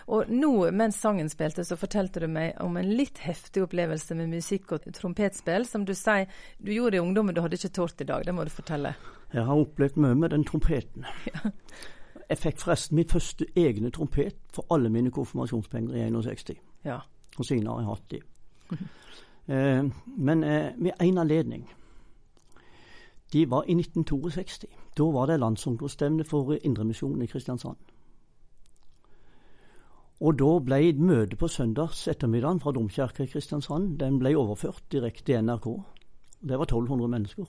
Og 0.09 0.31
nå, 0.33 0.71
mens 0.73 0.97
sangen 1.03 1.29
spilte, 1.29 1.65
så 1.65 1.77
fortalte 1.77 2.23
du 2.25 2.29
meg 2.31 2.57
om 2.65 2.79
en 2.81 2.89
litt 2.89 3.21
heftig 3.21 3.67
opplevelse 3.67 4.17
med 4.17 4.33
musikk 4.33 4.73
og 4.73 4.87
trompetspill, 4.97 5.67
som 5.69 5.85
du 5.85 5.93
sier 5.95 6.31
du 6.57 6.73
gjorde 6.73 6.97
i 6.97 7.03
ungdommen 7.03 7.37
du 7.37 7.43
hadde 7.45 7.61
ikke 7.61 7.75
tort 7.83 8.01
i 8.01 8.09
dag. 8.09 8.25
Det 8.25 8.35
må 8.35 8.47
du 8.47 8.55
fortelle. 8.55 8.95
Jeg 9.35 9.45
har 9.45 9.61
opplevd 9.61 10.01
mye 10.01 10.17
med 10.23 10.33
den 10.33 10.47
trompeten. 10.49 11.05
Ja. 11.27 11.53
Jeg 12.27 12.41
fikk 12.43 12.57
forresten 12.59 12.99
mitt 12.99 13.13
første 13.15 13.47
egne 13.55 13.93
trompet 13.95 14.35
for 14.55 14.67
alle 14.75 14.91
mine 14.91 15.13
konfirmasjonspenger 15.15 15.95
i 15.95 16.09
61. 16.09 16.57
Ja. 16.83 16.97
Og 17.37 17.45
siden 17.45 17.67
har 17.67 17.81
jeg 17.81 17.89
hatt 17.89 18.11
de. 18.11 18.21
eh, 19.55 19.83
men 20.17 20.45
eh, 20.45 20.73
med 20.77 20.93
én 21.03 21.19
anledning. 21.21 21.67
De 23.33 23.51
var 23.51 23.65
i 23.69 23.75
1962. 23.75 24.67
Da 24.99 25.05
var 25.13 25.27
det 25.27 25.41
landsungdomsstevne 25.41 26.25
for 26.25 26.57
Indremisjonen 26.63 27.23
i 27.23 27.27
Kristiansand. 27.27 27.77
Og 30.21 30.39
da 30.39 30.55
ble 30.65 30.95
møtet 30.97 31.37
på 31.39 31.49
søndags 31.49 32.07
ettermiddag 32.09 32.63
fra 32.63 32.73
Domkirka 32.73 33.27
i 33.27 33.29
Kristiansand 33.29 33.99
den 34.01 34.19
ble 34.19 34.33
overført 34.37 34.87
direkte 34.93 35.27
til 35.29 35.45
NRK. 35.45 35.67
Det 36.41 36.57
var 36.59 36.65
1200 36.65 37.09
mennesker. 37.09 37.45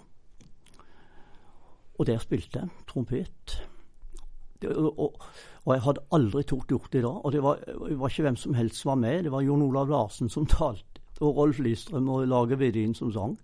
Og 1.98 2.08
der 2.08 2.18
spilte 2.18 2.60
jeg 2.60 2.70
trompet. 2.88 3.62
Og, 4.66 5.16
jeg 5.68 5.82
hadde 5.84 6.04
aldri 6.16 6.44
tort 6.44 6.68
gjort 6.72 6.94
det 6.94 7.04
da. 7.04 7.08
Og 7.08 7.32
det 7.32 7.44
var, 7.44 7.60
det 7.66 8.00
var, 8.00 8.10
ikke 8.10 8.24
hvem 8.24 8.36
som 8.36 8.54
helst 8.54 8.82
som 8.82 8.90
var 8.90 8.96
med. 8.96 9.24
Det 9.24 9.32
var 9.32 9.42
Jon 9.42 9.62
Olav 9.62 9.90
Larsen 9.90 10.30
som 10.30 10.46
talte, 10.58 11.02
og 11.20 11.38
Rolf 11.38 11.60
Listrøm 11.60 12.10
og 12.10 12.28
Lage 12.28 12.60
Vedin 12.60 12.96
som 12.96 13.12
sang. 13.12 13.38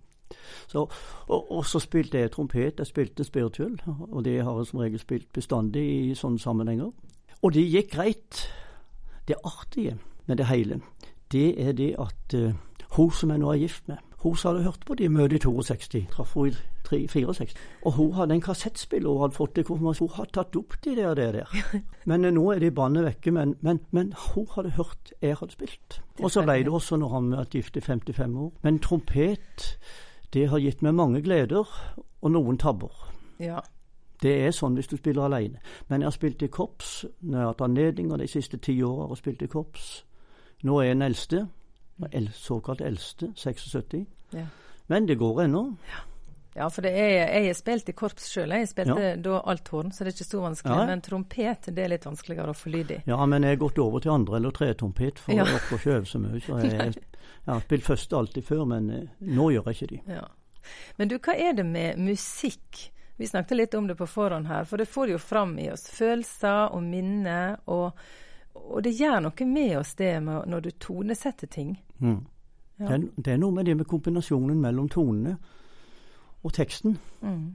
Så, 0.66 0.86
og, 1.26 1.52
og, 1.52 1.66
så 1.66 1.78
spilte 1.78 2.18
jeg 2.18 2.30
trompet. 2.30 2.78
Jeg 2.78 2.86
spilte 2.86 3.24
spirituell, 3.24 3.76
og 3.86 4.24
det 4.24 4.42
har 4.42 4.56
jeg 4.56 4.66
som 4.66 4.80
regel 4.80 4.98
spilt 4.98 5.32
bestandig 5.32 5.84
i 5.84 6.14
sånne 6.14 6.38
sammenhenger. 6.38 6.90
Og 7.42 7.54
det 7.54 7.66
gikk 7.68 7.92
greit. 7.92 8.46
Det 9.28 9.36
artige 9.44 9.98
med 10.26 10.36
det 10.36 10.46
hele, 10.46 10.80
det 11.32 11.68
er 11.68 11.72
det 11.72 11.94
at 11.98 12.34
uh, 12.34 12.52
hun 12.96 13.10
som 13.10 13.30
jeg 13.30 13.38
nå 13.38 13.52
er 13.52 13.56
gift 13.56 13.88
med, 13.88 13.96
hun 14.20 14.36
hadde 14.42 14.62
hørt 14.62 14.84
på 14.86 14.94
de 14.94 15.08
møtene 15.08 15.36
i 15.36 15.40
62, 15.40 16.06
traff 16.12 16.34
hun 16.34 16.48
i 16.48 16.73
64. 16.88 17.54
Og 17.82 17.92
hun 17.92 18.12
hadde 18.12 18.34
en 18.34 18.40
kassettspiller 18.44 19.10
hun 19.10 19.20
hadde 19.20 19.36
fått 19.36 19.54
til 19.54 19.64
konfirmasjon. 19.64 20.08
Hun 20.08 20.16
hadde 20.16 20.34
tatt 20.36 20.56
opp 20.56 20.76
de 20.84 20.96
der, 20.96 21.14
det 21.14 21.28
der. 21.34 21.54
Men 22.10 22.24
eh, 22.24 22.32
nå 22.34 22.44
er 22.52 22.62
de 22.62 22.70
bandet 22.70 23.04
vekke. 23.04 23.32
Men, 23.32 23.56
men, 23.60 23.80
men, 23.90 24.12
hun 24.34 24.46
hadde 24.54 24.74
hørt 24.78 25.12
jeg 25.22 25.36
hadde 25.40 25.52
spilt. 25.52 26.00
Og 26.20 26.30
så 26.30 26.42
ble 26.44 26.58
det 26.64 26.72
også 26.72 26.96
når 27.00 27.14
han 27.14 27.30
var 27.36 27.50
gift 27.52 27.76
i 27.76 27.80
55 27.80 28.36
år. 28.36 28.50
Men 28.62 28.78
trompet, 28.78 29.78
det 30.34 30.48
har 30.50 30.58
gitt 30.58 30.82
meg 30.82 30.94
mange 30.94 31.22
gleder, 31.22 31.70
og 32.22 32.30
noen 32.30 32.58
tabber. 32.58 32.92
Ja. 33.40 33.60
Det 34.22 34.32
er 34.46 34.54
sånn 34.54 34.76
hvis 34.78 34.88
du 34.88 34.96
spiller 34.96 35.26
alene. 35.26 35.60
Men 35.88 36.00
jeg 36.00 36.06
har 36.06 36.16
spilt 36.16 36.42
i 36.42 36.48
korps. 36.48 37.04
Når 37.20 37.38
jeg 37.38 37.44
har 37.44 37.52
hatt 37.52 37.66
anledninger 37.66 38.16
de 38.16 38.30
siste 38.30 38.60
ti 38.62 38.78
åra 38.82 39.10
og 39.10 39.18
spilt 39.18 39.42
i 39.42 39.50
korps. 39.50 40.04
Nå 40.64 40.80
er 40.80 40.92
jeg 40.92 40.96
den 40.96 41.08
eldste 41.10 41.46
såkalt 42.32 42.80
eldste, 42.80 43.32
76. 43.36 44.06
Ja. 44.32 44.46
Men 44.88 45.08
det 45.08 45.18
går 45.18 45.42
ennå. 45.42 45.76
Ja. 45.88 46.13
Ja. 46.54 46.68
for 46.70 46.86
er, 46.86 47.08
jeg 47.22 47.46
har 47.48 47.56
spilt 47.58 47.88
i 47.90 47.94
korps 47.96 48.28
sjøl. 48.30 48.54
Jeg 48.54 48.70
spilte 48.70 49.08
ja. 49.10 49.16
da 49.20 49.40
althorn, 49.50 49.92
så 49.92 50.04
det 50.04 50.12
er 50.12 50.16
ikke 50.18 50.28
så 50.28 50.42
vanskelig. 50.44 50.86
Men 50.90 51.04
trompet 51.04 51.68
det 51.70 51.84
er 51.84 51.92
litt 51.94 52.06
vanskeligere 52.06 52.54
å 52.54 52.58
få 52.58 52.72
lyd 52.74 52.94
i. 52.94 53.00
Ja, 53.10 53.18
men 53.30 53.46
jeg 53.46 53.56
har 53.56 53.62
gått 53.64 53.80
over 53.82 54.04
til 54.04 54.14
andre- 54.14 54.40
eller 54.40 54.54
tretrompet, 54.54 55.20
for 55.22 55.36
ja. 55.36 55.46
dere 55.46 55.60
ikke 55.60 55.98
øve 55.98 56.08
så 56.10 56.22
mye. 56.22 56.40
Så 56.44 56.58
jeg, 56.62 56.96
jeg 57.44 57.52
har 57.52 57.62
spilt 57.66 57.86
første 57.86 58.18
alltid 58.18 58.48
før, 58.48 58.64
men 58.74 58.90
eh, 58.90 59.06
nå 59.34 59.50
gjør 59.54 59.70
jeg 59.70 59.78
ikke 59.78 59.92
de. 59.94 60.02
Ja. 60.18 60.26
Men 60.96 61.10
du, 61.10 61.18
hva 61.20 61.36
er 61.36 61.56
det 61.58 61.66
med 61.68 62.00
musikk? 62.00 62.84
Vi 63.16 63.26
snakket 63.30 63.58
litt 63.58 63.74
om 63.78 63.86
det 63.86 63.94
på 63.98 64.08
forhånd 64.10 64.48
her, 64.50 64.64
for 64.66 64.80
det 64.80 64.88
får 64.90 65.12
jo 65.12 65.18
fram 65.22 65.58
i 65.62 65.68
oss 65.70 65.86
følelser 65.92 66.74
og 66.74 66.82
minner. 66.82 67.58
og 67.70 67.98
og 68.54 68.82
det 68.86 68.94
gjør 68.94 69.20
noe 69.24 69.46
med 69.50 69.78
oss 69.78 69.94
det 69.98 70.12
med 70.22 70.46
når 70.46 70.60
du 70.60 70.70
tonesetter 70.78 71.50
ting. 71.50 71.74
Mm. 71.98 72.20
Ja. 72.76 72.86
Det, 72.86 72.94
er, 72.94 73.02
det, 73.16 73.32
er, 73.32 73.38
noe 73.38 73.54
med 73.54 73.66
det 73.66 73.76
med 73.78 73.86
kombinasjonen 73.90 74.60
mellom 74.62 74.88
tonene 74.90 75.36
og 76.44 76.52
teksten. 76.52 76.98
Mm. 77.20 77.54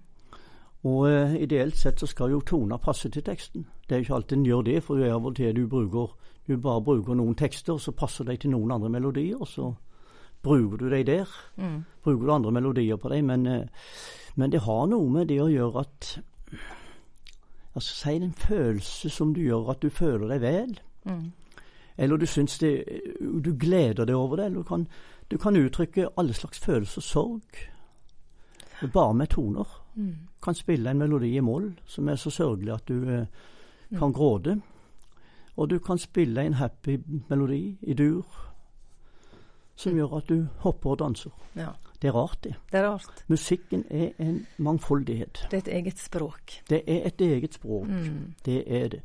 Og 0.83 0.99
uh, 0.99 1.35
ideelt 1.35 1.77
sett 1.77 1.99
så 1.99 2.07
skal 2.07 2.31
jo 2.31 2.41
toner 2.41 2.77
passe 2.77 3.09
til 3.09 3.23
teksten. 3.23 3.67
Det 3.83 3.95
er 3.95 3.99
jo 3.99 4.07
ikke 4.07 4.15
alltid 4.15 4.37
en 4.37 4.45
gjør 4.45 4.61
det, 4.61 4.83
for 4.83 5.03
er 5.03 5.13
av 5.13 5.25
og 5.25 5.35
til 5.35 5.55
du 5.55 5.67
bruker 5.67 6.15
du 6.49 6.57
bare 6.57 6.81
bruker 6.81 7.13
noen 7.13 7.35
tekster, 7.37 7.75
og 7.75 7.81
så 7.81 7.91
passer 7.91 8.25
de 8.25 8.33
til 8.37 8.49
noen 8.49 8.71
andre 8.73 8.89
melodier, 8.89 9.37
og 9.37 9.47
så 9.47 9.67
bruker 10.41 10.77
du 10.77 10.89
de 10.89 11.03
der. 11.05 11.29
Mm. 11.57 11.83
Bruker 12.03 12.25
du 12.25 12.33
andre 12.33 12.51
melodier 12.51 12.97
på 12.97 13.09
dem, 13.09 13.25
men, 13.29 13.47
uh, 13.47 13.91
men 14.35 14.51
det 14.51 14.63
har 14.65 14.87
noe 14.89 15.09
med 15.13 15.29
det 15.29 15.41
å 15.43 15.51
gjøre 15.51 15.85
at 15.85 16.19
Altså 17.79 17.95
si 17.95 18.15
en 18.17 18.33
følelse 18.33 19.09
som 19.13 19.29
du 19.33 19.41
gjør 19.41 19.69
at 19.71 19.81
du 19.81 19.89
føler 19.93 20.27
deg 20.27 20.41
vel. 20.41 20.71
Mm. 21.05 21.31
Eller 21.97 22.17
du 22.17 22.25
syns 22.25 22.57
det 22.59 22.83
Du 23.45 23.53
gleder 23.59 24.05
deg 24.05 24.15
over 24.15 24.35
det. 24.35 24.45
Eller 24.45 24.57
du 24.57 24.63
kan, 24.63 24.87
du 25.31 25.37
kan 25.37 25.55
uttrykke 25.55 26.09
alle 26.17 26.33
slags 26.33 26.59
følelser. 26.59 27.01
Sorg. 27.01 27.69
Bare 28.93 29.13
med 29.13 29.29
toner. 29.29 29.67
Mm. 29.95 30.15
Kan 30.43 30.55
spille 30.55 30.89
en 30.89 30.97
melodi 30.97 31.35
i 31.37 31.41
moll 31.43 31.73
som 31.85 32.07
er 32.09 32.15
så 32.15 32.29
sørgelig 32.29 32.73
at 32.73 32.87
du 32.87 33.09
eh, 33.09 33.25
kan 33.89 34.07
mm. 34.07 34.13
gråte. 34.13 34.61
Og 35.57 35.69
du 35.69 35.79
kan 35.79 35.97
spille 35.97 36.45
en 36.45 36.53
happy 36.53 36.99
melodi 37.29 37.77
i 37.81 37.93
dur 37.93 38.25
som 39.75 39.91
mm. 39.91 39.97
gjør 39.97 40.17
at 40.17 40.29
du 40.29 40.47
hopper 40.63 40.89
og 40.89 40.99
danser. 40.99 41.31
Ja. 41.55 41.71
Det 42.01 42.07
er 42.07 42.15
rart, 42.15 42.43
det. 42.43 42.55
Det 42.71 42.79
er 42.79 42.87
rart. 42.87 43.23
Musikken 43.27 43.83
er 43.89 44.09
en 44.19 44.45
mangfoldighet. 44.57 45.47
Det 45.51 45.57
er 45.57 45.57
et 45.57 45.73
eget 45.81 45.99
språk. 45.99 46.61
Det 46.69 46.81
er 46.87 47.07
et 47.07 47.21
eget 47.21 47.53
språk. 47.53 47.87
Mm. 47.87 48.33
Det 48.45 48.63
er 48.67 48.87
det. 48.87 49.01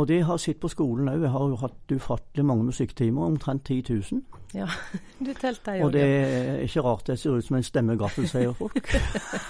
Og 0.00 0.08
det 0.08 0.22
har 0.24 0.38
jeg 0.38 0.40
sett 0.40 0.60
på 0.60 0.68
skolen 0.72 1.10
òg. 1.12 1.20
Jeg 1.20 1.30
har 1.34 1.48
jo 1.52 1.56
hatt 1.60 1.92
ufattelig 1.92 2.44
mange 2.48 2.64
musikktimer, 2.70 3.26
omtrent 3.26 3.66
10 3.68 3.82
000. 4.12 4.22
Ja, 4.56 4.66
du 5.26 5.28
telte 5.36 5.74
jo 5.76 5.86
Og 5.86 5.92
det 5.92 6.02
er 6.02 6.62
ikke 6.64 6.84
rart 6.86 7.06
det 7.06 7.18
ser 7.20 7.36
ut 7.36 7.44
som 7.44 7.58
en 7.58 7.66
stemmegaffel, 7.66 8.28
sier 8.30 8.56
folk. 8.56 8.94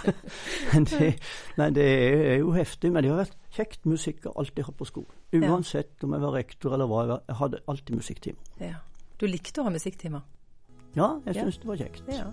men 0.73 0.88
det, 0.90 1.12
nei, 1.61 1.71
det 1.76 1.87
er 1.87 2.37
jo 2.42 2.50
heftig. 2.57 2.90
Men 2.90 3.07
det 3.07 3.14
har 3.14 3.23
vært 3.23 3.38
kjekt 3.54 3.87
musikk 3.87 4.26
jeg 4.26 4.35
alltid 4.35 4.66
hatt 4.66 4.80
på 4.83 4.90
skolen. 4.90 5.14
Uansett 5.38 6.02
om 6.04 6.19
jeg 6.19 6.26
var 6.26 6.35
rektor 6.40 6.75
eller 6.75 6.90
hva 6.90 7.04
jeg 7.04 7.14
var. 7.14 7.25
Jeg 7.30 7.40
hadde 7.45 7.64
alltid 7.71 8.02
musikktimer. 8.02 8.54
Ja. 8.59 8.83
Du 9.23 9.28
likte 9.30 9.62
å 9.62 9.69
ha 9.69 9.75
musikktimer? 9.75 10.26
Ja, 10.99 11.12
jeg 11.28 11.45
syns 11.45 11.61
ja. 11.61 11.62
det 11.62 11.71
var 11.71 11.85
kjekt. 11.85 12.02
Ja. 12.11 12.26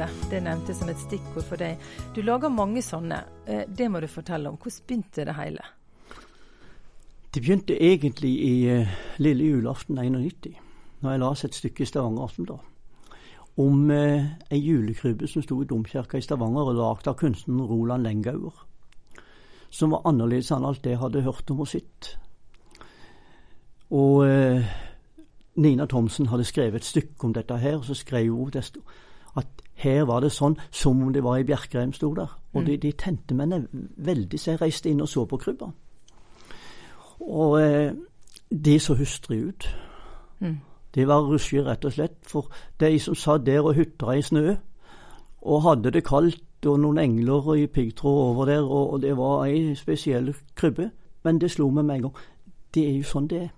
Krybbe. 0.00 0.30
Det 0.30 0.42
nevnte 0.42 0.74
som 0.74 0.88
et 0.88 0.98
stikkord 0.98 1.44
for 1.44 1.56
deg. 1.56 1.78
Du 2.14 2.22
lager 2.22 2.48
mange 2.48 2.82
sånne. 2.82 3.24
Eh, 3.46 3.64
det 3.68 3.90
må 3.90 4.00
du 4.00 4.06
fortelle 4.06 4.48
om. 4.48 4.56
Hvordan 4.56 4.86
begynte 4.86 5.24
det 5.24 5.34
hele? 5.34 5.60
Det 7.34 7.42
begynte 7.42 7.76
egentlig 7.78 8.30
i 8.42 8.80
uh, 8.80 8.88
lille 9.18 9.44
julaften 9.44 9.98
91, 9.98 10.56
når 11.00 11.10
jeg 11.10 11.20
las 11.20 11.44
et 11.44 11.54
stykke 11.54 11.82
i 11.82 11.86
Stavanger 11.86 12.22
Aftenblad 12.22 12.58
om 13.56 13.90
uh, 13.90 14.24
ei 14.50 14.58
julekrybbe 14.58 15.28
som 15.28 15.42
sto 15.42 15.60
i 15.62 15.66
domkirka 15.66 16.18
i 16.18 16.22
Stavanger, 16.22 16.70
og 16.70 16.74
lagd 16.74 17.06
av 17.06 17.14
kunstneren 17.14 17.66
Roland 17.68 18.02
Lengauer. 18.02 18.66
Som 19.70 19.92
var 19.92 20.02
annerledes 20.08 20.50
enn 20.50 20.64
alt 20.64 20.82
det 20.82 20.96
jeg 20.96 21.02
hadde 21.02 21.22
hørt 21.22 21.50
om 21.50 21.60
og 21.60 21.68
sett. 21.68 22.16
Og 23.90 24.24
uh, 24.26 24.66
Nina 25.54 25.86
Thomsen 25.86 26.32
hadde 26.32 26.48
skrevet 26.48 26.82
et 26.82 26.88
stykke 26.88 27.28
om 27.28 27.34
dette 27.34 27.58
her, 27.58 27.76
og 27.76 27.84
så 27.84 27.94
skrev 27.94 28.34
hun 28.34 28.50
at 29.36 29.62
her 29.80 30.04
var 30.08 30.20
det 30.24 30.32
sånn 30.34 30.56
som 30.70 31.00
om 31.02 31.12
det 31.12 31.22
var 31.24 31.40
i 31.40 31.46
Bjerkreim 31.48 31.92
sto 31.96 32.12
der. 32.14 32.32
Og 32.52 32.62
mm. 32.62 32.66
de, 32.66 32.76
de 32.82 32.92
tente 32.98 33.36
meg 33.36 33.68
veldig, 33.96 34.40
så 34.40 34.52
jeg 34.52 34.60
reiste 34.60 34.90
inn 34.90 35.00
og 35.00 35.08
så 35.08 35.24
på 35.28 35.38
krybba. 35.40 35.70
Og 37.20 37.56
eh, 37.60 37.92
de 38.50 38.78
så 38.80 38.96
hustrig 38.98 39.40
ut. 39.48 39.68
Mm. 40.40 40.58
De 40.94 41.06
var 41.06 41.22
russig, 41.22 41.62
rett 41.66 41.84
og 41.84 41.92
slett. 41.92 42.18
For 42.26 42.50
de 42.80 42.98
som 42.98 43.14
satt 43.14 43.46
der 43.46 43.62
og 43.62 43.76
hutra 43.78 44.16
i 44.18 44.22
snø, 44.22 44.56
og 45.40 45.62
hadde 45.62 45.92
det 45.94 46.04
kaldt, 46.04 46.44
og 46.66 46.80
noen 46.80 46.98
engler 47.00 47.54
i 47.56 47.66
piggtråd 47.66 48.18
over 48.24 48.44
der, 48.44 48.62
og, 48.62 48.92
og 48.92 49.02
det 49.02 49.14
var 49.16 49.46
ei 49.46 49.74
spesiell 49.74 50.34
krybbe. 50.56 50.90
Men 51.24 51.38
det 51.40 51.50
slo 51.50 51.70
meg 51.70 51.84
med 51.84 51.94
en 51.94 52.02
gang. 52.02 52.18
Det 52.74 52.84
er 52.88 52.98
jo 52.98 53.06
sånn 53.08 53.28
det 53.30 53.38
er. 53.46 53.48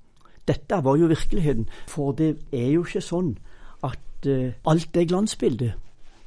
Dette 0.49 0.79
var 0.85 0.97
jo 0.99 1.11
virkeligheten. 1.11 1.67
For 1.89 2.13
det 2.19 2.37
er 2.53 2.69
jo 2.75 2.85
ikke 2.87 3.03
sånn 3.03 3.33
at 3.87 4.29
uh, 4.29 4.55
alt 4.71 4.97
er 4.97 5.09
glansbilde. 5.11 5.73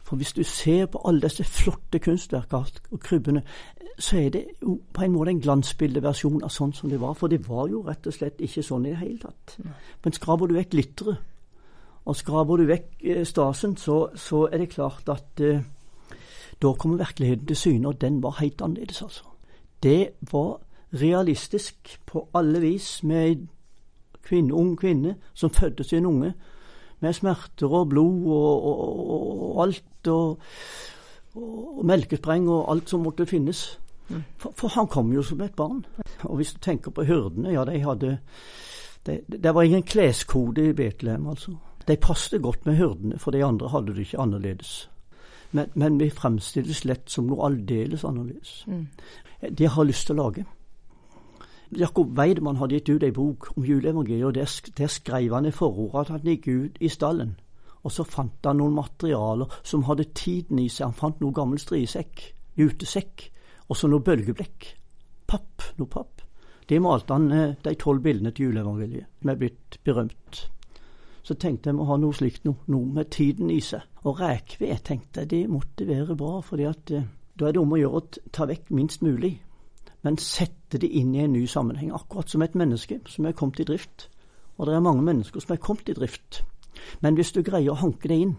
For 0.06 0.16
hvis 0.16 0.34
du 0.34 0.44
ser 0.44 0.86
på 0.86 1.02
alle 1.06 1.22
disse 1.26 1.44
flotte 1.44 2.00
kunstverkene 2.00 2.92
og 2.92 3.00
krybbene, 3.02 3.42
så 4.00 4.20
er 4.20 4.30
det 4.30 4.44
jo 4.62 4.80
på 4.94 5.04
en 5.04 5.14
måte 5.16 5.32
en 5.34 5.42
glansbildeversjon 5.42 6.44
av 6.44 6.52
sånn 6.54 6.74
som 6.78 6.92
det 6.92 7.00
var. 7.02 7.16
For 7.18 7.32
det 7.32 7.42
var 7.48 7.70
jo 7.72 7.82
rett 7.88 8.06
og 8.06 8.14
slett 8.14 8.44
ikke 8.44 8.64
sånn 8.64 8.86
i 8.86 8.92
det 8.92 9.00
hele 9.00 9.18
tatt. 9.24 9.56
Men 10.04 10.14
skraper 10.14 10.52
du 10.52 10.58
vekk 10.58 10.76
glitteret, 10.76 11.32
og 12.06 12.20
skraper 12.20 12.62
du 12.62 12.68
vekk 12.70 12.90
eh, 13.02 13.24
stasen, 13.26 13.74
så, 13.82 13.98
så, 14.14 14.44
er 14.52 14.62
det 14.62 14.74
klart 14.76 15.10
at 15.10 15.42
eh, 15.42 15.64
da 16.62 16.74
kommer 16.78 17.02
virkeligheten 17.02 17.48
til 17.50 17.58
syne, 17.58 17.88
og 17.90 18.02
den 18.02 18.22
var 18.24 18.38
helt 18.44 18.62
annerledes, 18.62 19.02
altså. 19.02 19.26
Det 19.84 20.14
var 20.32 20.60
realistisk 20.94 22.00
på 22.06 22.28
alle 22.34 22.62
vis 22.62 23.04
med 23.04 23.24
ei 23.26 23.40
kvinne, 24.26 24.54
ung 24.54 24.76
kvinne 24.78 25.16
som 25.34 25.50
fødte 25.54 25.84
sin 25.84 26.06
unge 26.06 26.34
med 27.00 27.14
smerter 27.14 27.72
og 27.72 27.90
blod 27.90 28.26
og, 28.26 28.68
og, 28.70 29.56
og 29.56 29.64
alt. 29.66 30.08
Og, 30.08 30.40
og, 31.36 31.82
melkespreng 31.86 32.48
og 32.50 32.72
alt 32.72 32.90
som 32.90 33.04
måtte 33.04 33.28
finnes. 33.30 33.66
Mm. 34.08 34.24
For, 34.38 34.54
for, 34.56 34.74
han 34.76 34.88
kom 34.88 35.12
jo 35.14 35.24
som 35.26 35.42
et 35.42 35.56
barn. 35.56 35.84
Og 36.24 36.36
hvis 36.40 36.54
du 36.54 36.60
tenker 36.64 36.92
på 36.92 37.04
hyrdene, 37.04 37.54
ja, 37.54 37.66
de 37.66 37.80
hadde 37.84 38.18
Det 39.06 39.22
de 39.28 39.54
var 39.54 39.62
ingen 39.62 39.84
kleskode 39.84 40.70
i 40.70 40.74
Betlehem, 40.74 41.28
altså. 41.28 41.52
De 41.88 41.96
passet 41.96 42.42
godt 42.42 42.66
med 42.66 42.76
hyrdene, 42.76 43.20
for 43.20 43.32
de 43.32 43.44
andre 43.46 43.70
hadde 43.70 43.94
det 43.94 44.00
ikke 44.00 44.20
annerledes. 44.20 44.90
Men, 45.52 45.70
men 45.76 46.00
vi 46.00 46.10
fremstilles 46.10 46.86
lett 46.86 47.12
som 47.12 47.28
noe 47.30 47.46
aldeles 47.46 48.04
annerledes. 48.04 48.64
Mm. 48.68 48.88
De 49.58 49.68
har 49.68 49.84
lyst 49.84 50.08
til 50.08 50.18
å 50.18 50.24
lage. 50.24 50.46
Jakob 51.72 52.18
Weidemann 52.18 52.60
hadde 52.60 52.78
gitt 52.78 52.90
ut 52.90 53.04
ei 53.04 53.12
bok 53.12 53.50
om 53.56 53.66
juleevangeliet, 53.66 54.26
og 54.26 54.36
der, 54.36 54.50
der 54.78 54.88
skrev 54.92 55.34
han 55.34 55.46
i 55.50 55.52
forordet 55.52 56.06
at 56.06 56.12
han 56.14 56.28
gikk 56.28 56.48
ut 56.48 56.78
i 56.80 56.90
stallen. 56.90 57.36
Og 57.86 57.94
så 57.94 58.06
fant 58.06 58.46
han 58.46 58.60
noen 58.62 58.76
materialer 58.78 59.60
som 59.64 59.86
hadde 59.90 60.08
tiden 60.18 60.60
i 60.62 60.70
seg. 60.70 60.90
Han 60.90 60.98
fant 60.98 61.22
noe 61.22 61.34
gammel 61.34 61.62
striesekk, 61.62 62.22
jutesekk, 62.58 63.30
og 63.70 63.78
så 63.78 63.90
noe 63.90 64.06
bølgeblekk. 64.06 64.68
Papp, 65.30 65.72
noe 65.78 65.90
papp. 65.90 66.22
Det 66.70 66.82
malte 66.82 67.14
han 67.14 67.32
eh, 67.34 67.56
de 67.62 67.76
tolv 67.78 68.02
bildene 68.02 68.34
til 68.34 68.50
juleevangeliet, 68.50 69.10
som 69.22 69.30
er 69.30 69.42
blitt 69.42 69.80
berømt. 69.86 70.42
Så 71.26 71.38
tenkte 71.42 71.70
jeg 71.70 71.78
må 71.78 71.86
ha 71.90 71.98
noe 71.98 72.14
slikt 72.14 72.46
noe, 72.46 72.62
noe 72.70 72.90
med 72.94 73.10
tiden 73.14 73.50
i 73.54 73.60
seg. 73.62 73.86
Og 74.06 74.20
rekved 74.22 74.82
tenkte 74.86 75.24
jeg 75.24 75.32
det 75.34 75.44
måtte 75.50 75.86
være 75.90 76.18
bra, 76.18 76.40
fordi 76.46 76.70
at 76.70 76.94
eh, 76.94 77.06
da 77.38 77.50
er 77.50 77.58
det 77.58 77.62
om 77.62 77.74
å 77.74 77.82
gjøre 77.82 78.02
å 78.02 78.30
ta 78.34 78.48
vekk 78.50 78.70
minst 78.74 79.06
mulig 79.06 79.36
men 80.06 80.20
sette 80.22 80.78
det 80.78 80.92
inn 80.94 81.16
i 81.16 81.24
en 81.24 81.34
ny 81.34 81.48
sammenheng. 81.50 81.90
Akkurat 81.98 82.30
som 82.30 82.44
et 82.46 82.56
menneske 82.56 83.00
som 83.10 83.26
er 83.26 83.34
kommet 83.34 83.60
i 83.60 83.66
drift. 83.66 84.10
Og 84.58 84.68
det 84.68 84.76
er 84.76 84.84
mange 84.86 85.02
mennesker 85.02 85.42
som 85.42 85.56
er 85.56 85.62
kommet 85.62 85.90
i 85.90 85.96
drift. 85.98 86.44
Men 87.02 87.18
hvis 87.18 87.32
du 87.34 87.42
greier 87.42 87.74
å 87.74 87.80
hanke 87.82 88.12
det 88.12 88.20
inn, 88.22 88.36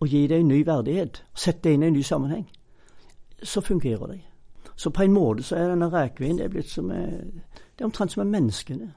og 0.00 0.10
gi 0.10 0.26
det 0.26 0.40
en 0.40 0.50
ny 0.50 0.64
verdighet, 0.66 1.22
sette 1.34 1.68
det 1.68 1.76
inn 1.76 1.84
i 1.86 1.90
en 1.90 1.94
ny 1.94 2.02
sammenheng, 2.02 2.48
så 3.42 3.62
fungerer 3.62 4.10
det. 4.10 4.20
Så 4.76 4.90
på 4.90 5.02
en 5.02 5.14
måte 5.14 5.46
så 5.46 5.56
er 5.56 5.70
denne 5.70 5.90
rekevinen 5.90 6.50
blitt 6.50 6.70
som 6.70 6.90
Det 6.90 7.84
er 7.84 7.86
omtrent 7.86 8.12
som 8.12 8.24
er 8.24 8.30
menneskene. 8.30 8.92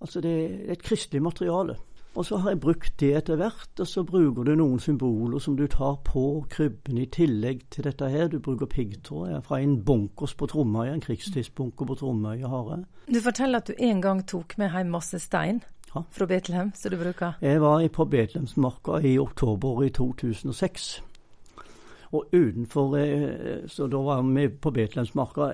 Altså 0.00 0.20
det 0.20 0.34
er 0.34 0.72
et 0.72 0.82
kristelig 0.82 1.22
materiale. 1.22 1.76
Og 2.14 2.26
så 2.26 2.36
har 2.36 2.52
jeg 2.52 2.60
brukt 2.62 2.94
det 3.02 3.10
etter 3.18 3.38
hvert, 3.40 3.70
og 3.80 3.88
så 3.90 4.04
bruker 4.06 4.46
du 4.46 4.52
noen 4.54 4.78
symboler 4.78 5.42
som 5.42 5.56
du 5.58 5.64
tar 5.66 5.96
på 6.06 6.44
krybben 6.50 7.00
i 7.02 7.08
tillegg 7.10 7.64
til 7.74 7.88
dette 7.88 8.06
her. 8.10 8.28
Du 8.30 8.38
bruker 8.38 8.70
piggtråd 8.70 9.40
fra 9.42 9.58
en 9.58 9.80
bunkers 9.84 10.36
på 10.38 10.46
Tromøya, 10.46 10.92
en 10.94 11.02
krigstidsbunker 11.02 11.90
på 11.90 11.96
Tromøya 11.98 12.52
har 12.52 12.70
jeg. 12.70 12.84
Du 13.16 13.20
forteller 13.24 13.58
at 13.58 13.66
du 13.66 13.74
en 13.82 14.04
gang 14.04 14.22
tok 14.30 14.54
med 14.62 14.70
hjem 14.70 14.94
masse 14.94 15.18
stein 15.18 15.60
ja. 15.90 16.04
fra 16.14 16.30
Betlehem, 16.30 16.70
som 16.78 16.94
du 16.94 17.00
bruker? 17.02 17.34
Jeg 17.42 17.60
var 17.60 17.82
på 17.98 18.06
Betlehemsmarka 18.14 19.02
i 19.02 19.18
oktober 19.18 19.82
i 19.82 19.90
2006. 19.90 21.02
Og 22.14 22.28
utenfor 22.30 22.96
eh, 22.96 23.66
Så 23.66 23.88
da 23.90 23.98
var 24.06 24.22
vi 24.22 24.48
på 24.48 24.70
Betlehemsmarka. 24.70 25.50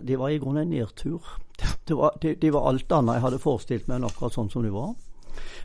Det 0.00 0.18
var 0.18 0.28
i 0.28 0.38
grunnen 0.38 0.62
en 0.62 0.72
nedtur. 0.72 1.20
Det 1.88 1.96
var, 1.96 2.16
det, 2.22 2.40
det 2.42 2.52
var 2.52 2.68
alt 2.68 2.92
annet 2.92 3.18
jeg 3.18 3.22
hadde 3.22 3.38
forestilt 3.38 3.88
meg 3.88 3.98
enn 3.98 4.06
akkurat 4.08 4.32
sånn 4.32 4.48
som 4.50 4.62
det 4.64 4.72
var. 4.72 4.94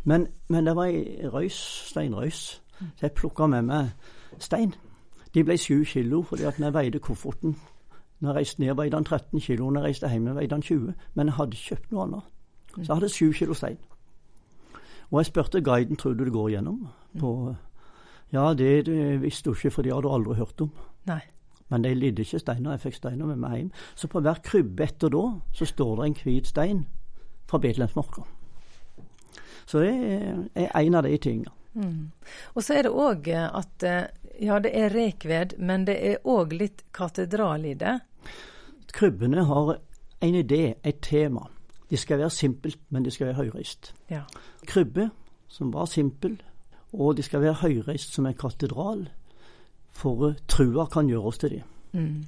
Men, 0.04 0.28
men 0.48 0.66
det 0.66 0.76
var 0.76 0.92
ei 0.92 1.28
røys, 1.28 1.58
steinrøys, 1.90 2.62
så 2.80 3.02
jeg 3.02 3.12
plukka 3.12 3.48
med 3.48 3.62
meg 3.68 3.90
stein. 4.40 4.74
De 5.34 5.44
ble 5.44 5.58
sju 5.58 5.84
kilo 5.86 6.22
fordi 6.26 6.44
at 6.50 6.60
jeg 6.60 6.74
veide 6.74 7.00
kofferten 7.00 7.56
Når 8.20 8.30
jeg 8.30 8.36
reiste 8.36 8.62
ned, 8.62 8.76
veide 8.76 8.98
han 8.98 9.06
13 9.06 9.40
kilo. 9.40 9.70
Når 9.70 9.82
jeg 9.82 9.88
reiste 9.88 10.10
hjem, 10.10 10.36
veide 10.36 10.56
han 10.56 10.62
20. 10.62 10.94
Men 11.16 11.28
jeg 11.28 11.34
hadde 11.34 11.56
kjøpt 11.58 11.92
noe 11.92 12.04
annet. 12.04 12.24
Så 12.74 12.82
jeg 12.82 12.96
hadde 12.96 13.10
sju 13.10 13.32
kilo 13.32 13.54
stein. 13.54 13.78
Og 15.12 15.20
jeg 15.20 15.26
spurte 15.26 15.62
guiden 15.62 15.96
tror 15.96 16.14
du 16.14 16.24
det 16.24 16.34
går 16.34 16.50
gjennom. 16.50 16.88
På, 17.20 17.56
ja, 18.32 18.54
det, 18.54 18.86
det 18.86 19.22
visste 19.22 19.50
hun 19.50 19.56
ikke, 19.56 19.72
for 19.72 19.82
det 19.82 19.94
hadde 19.94 20.12
aldri 20.12 20.36
hørt 20.36 20.62
om. 20.62 20.72
Nei. 21.08 21.22
Men 21.70 21.84
de 21.84 21.94
lidde 21.94 22.22
ikke 22.22 22.40
steiner. 22.40 22.72
Jeg 22.72 22.80
fikk 22.80 23.00
steiner 23.00 23.26
med 23.26 23.40
meg 23.40 23.56
hjem. 23.58 23.72
Så 23.96 24.08
på 24.08 24.20
hver 24.20 24.42
krybbe 24.44 24.84
etter 24.84 25.14
da, 25.14 25.24
så 25.54 25.66
står 25.66 25.96
det 25.96 26.06
en 26.06 26.20
hvit 26.24 26.48
stein 26.48 26.86
fra 27.48 27.58
Betlehemsmarka. 27.58 28.26
Så 29.70 29.84
det 29.84 29.92
er 30.58 30.72
en 30.74 30.98
av 30.98 31.06
de 31.06 31.18
tingene. 31.22 31.54
Mm. 31.74 32.10
Og 32.58 32.64
så 32.66 32.80
er 32.80 32.88
det 32.88 32.92
òg 32.92 33.28
at 33.36 33.86
eh, 33.86 34.08
ja, 34.42 34.58
det 34.64 34.72
er 34.74 34.90
rekved, 34.94 35.60
men 35.62 35.86
det 35.86 35.98
er 36.10 36.26
òg 36.26 36.56
litt 36.58 36.84
katedral 36.96 37.68
i 37.70 37.76
det. 37.78 38.00
Krybbene 38.96 39.46
har 39.46 39.76
en 40.26 40.36
idé, 40.36 40.74
et 40.84 41.02
tema. 41.06 41.46
De 41.90 41.98
skal 41.98 42.20
være 42.20 42.34
simpelt, 42.34 42.80
men 42.90 43.06
de 43.06 43.12
skal 43.14 43.30
være 43.30 43.44
høyreist. 43.44 43.94
Ja. 44.10 44.24
Krybbe, 44.68 45.10
som 45.48 45.74
var 45.74 45.86
simpel, 45.86 46.40
og 46.94 47.18
de 47.18 47.24
skal 47.24 47.42
være 47.42 47.62
høyreist 47.62 48.14
som 48.14 48.26
en 48.26 48.38
katedral, 48.38 49.06
for 49.90 50.34
trua 50.48 50.88
kan 50.90 51.10
gjøre 51.10 51.30
oss 51.30 51.38
til 51.38 51.58
det. 51.58 51.64
Mm. 51.94 52.26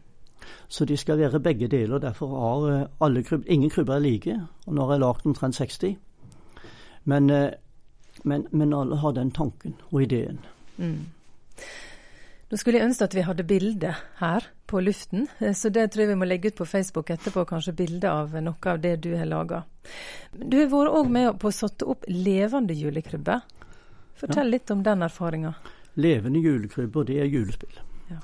Så 0.67 0.85
de 0.85 0.97
skal 0.97 1.17
være 1.17 1.39
begge 1.39 1.67
deler. 1.67 1.97
Derfor 1.97 2.37
har 2.39 2.69
eh, 2.69 2.87
alle 3.01 3.23
kryb, 3.23 3.43
ingen 3.47 3.69
krybber 3.69 3.95
er 3.95 3.99
like. 3.99 4.39
Og 4.67 4.73
nå 4.73 4.85
har 4.85 4.93
jeg 4.93 4.99
lagd 4.99 5.25
omtrent 5.25 5.55
60. 5.55 5.97
Men, 7.03 7.29
eh, 7.29 7.53
men, 8.23 8.47
men 8.51 8.73
alle 8.73 8.95
har 9.01 9.15
den 9.17 9.31
tanken 9.31 9.75
og 9.89 10.03
ideen. 10.03 10.39
Mm. 10.77 11.09
Nå 12.51 12.57
skulle 12.59 12.81
jeg 12.81 12.89
ønske 12.89 13.05
at 13.07 13.13
vi 13.15 13.23
hadde 13.23 13.47
bilde 13.47 13.93
her 14.19 14.47
på 14.67 14.81
luften, 14.83 15.27
eh, 15.39 15.53
så 15.55 15.69
det 15.71 15.85
tror 15.91 16.03
jeg 16.03 16.11
vi 16.11 16.17
må 16.19 16.27
legge 16.27 16.51
ut 16.51 16.57
på 16.59 16.67
Facebook 16.67 17.13
etterpå, 17.13 17.45
kanskje 17.47 17.73
bilde 17.79 18.11
av 18.11 18.35
noe 18.43 18.73
av 18.73 18.81
det 18.83 18.97
du 19.05 19.13
har 19.15 19.29
laga. 19.29 19.63
Du 20.35 20.57
har 20.59 20.67
vært 20.73 20.97
òg 20.99 21.13
med 21.15 21.39
på 21.39 21.47
å 21.47 21.55
sette 21.55 21.87
opp 21.87 22.03
levende 22.11 22.75
julekrybber. 22.75 23.45
Fortell 24.19 24.51
litt 24.51 24.71
om 24.71 24.83
den 24.83 25.07
erfaringa. 25.07 25.53
Levende 25.95 26.43
julekrybber, 26.43 27.07
det 27.07 27.21
er 27.23 27.31
julespill. 27.31 27.79
Ja. 28.11 28.19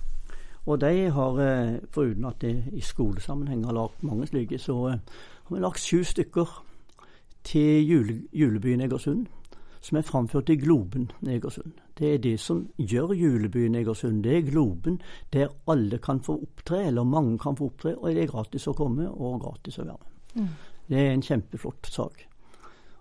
Og 0.68 0.84
de 0.84 1.08
har, 1.08 1.40
eh, 1.42 1.80
foruten 1.96 2.28
at 2.28 2.40
det 2.44 2.56
i 2.74 2.84
skolesammenheng 2.84 3.64
har 3.66 3.80
lagd 3.80 4.04
mange 4.04 4.28
slike, 4.28 4.60
så 4.60 4.90
har 4.92 5.00
vi 5.56 5.64
lagt 5.64 5.80
sju 5.80 6.04
stykker 6.04 6.48
til 7.48 7.88
jule, 7.88 8.22
julebyen 8.34 8.82
Egersund, 8.84 9.26
som 9.82 9.98
er 9.98 10.08
framført 10.08 10.50
i 10.52 10.58
Globen 10.60 11.12
Egersund. 11.28 11.72
Det 11.98 12.14
er 12.14 12.18
det 12.22 12.40
som 12.40 12.66
gjør 12.78 13.14
julebyen 13.16 13.76
Egersund. 13.76 14.24
Det 14.24 14.38
er 14.38 14.50
Globen 14.52 15.00
der 15.34 15.54
alle 15.68 15.98
kan 15.98 16.20
få 16.24 16.42
opptre, 16.42 16.86
eller 16.88 17.04
mange 17.04 17.38
kan 17.40 17.58
få 17.58 17.72
opptre, 17.72 17.96
og 17.96 18.16
det 18.16 18.24
er 18.24 18.34
gratis 18.34 18.68
å 18.68 18.76
komme 18.78 19.08
og 19.10 19.40
gratis 19.42 19.80
å 19.80 19.86
være 19.86 19.98
med. 20.02 20.42
Mm. 20.42 20.50
Det 20.90 21.00
er 21.00 21.14
en 21.14 21.24
kjempeflott 21.24 21.88
sak. 21.92 22.28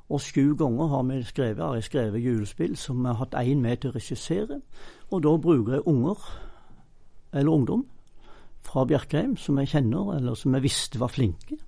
Og 0.09 0.23
sju 0.23 0.55
ganger 0.55 0.87
har 0.87 1.03
vi 1.03 1.23
skrevet, 1.27 1.65
har 1.65 1.75
jeg 1.75 1.89
skrevet 1.89 2.23
julespill 2.23 2.77
som 2.79 3.03
jeg 3.03 3.15
har 3.15 3.25
hatt 3.25 3.39
én 3.43 3.63
med 3.63 3.83
til 3.83 3.91
å 3.91 3.97
regissere. 3.97 4.61
Og 5.11 5.23
da 5.27 5.37
bruker 5.37 5.79
jeg 5.79 5.87
unger, 5.91 6.27
eller 7.33 7.53
ungdom, 7.53 7.87
fra 8.67 8.85
Bjerkreim 8.87 9.37
som 9.37 9.59
jeg 9.59 9.75
kjenner, 9.75 10.15
eller 10.17 10.35
som 10.35 10.55
jeg 10.55 10.63
visste 10.63 11.03
var 11.03 11.11
flinke. 11.11 11.59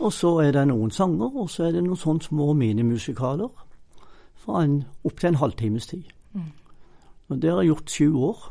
Og 0.00 0.12
så 0.16 0.30
er 0.40 0.54
det 0.56 0.64
noen 0.70 0.90
sanger, 0.90 1.34
og 1.36 1.50
så 1.52 1.66
er 1.66 1.76
det 1.76 1.84
noen 1.84 1.98
sånne 2.00 2.24
små 2.24 2.52
minimusikaler 2.56 3.50
fra 4.40 4.62
en, 4.64 4.80
opp 5.04 5.20
til 5.20 5.28
en 5.28 5.40
halvtimes 5.42 5.86
tid. 5.90 6.08
Mm. 6.32 6.48
Og 7.28 7.42
Det 7.42 7.50
har 7.50 7.60
jeg 7.60 7.72
gjort 7.74 7.90
sju 7.90 8.16
år. 8.16 8.48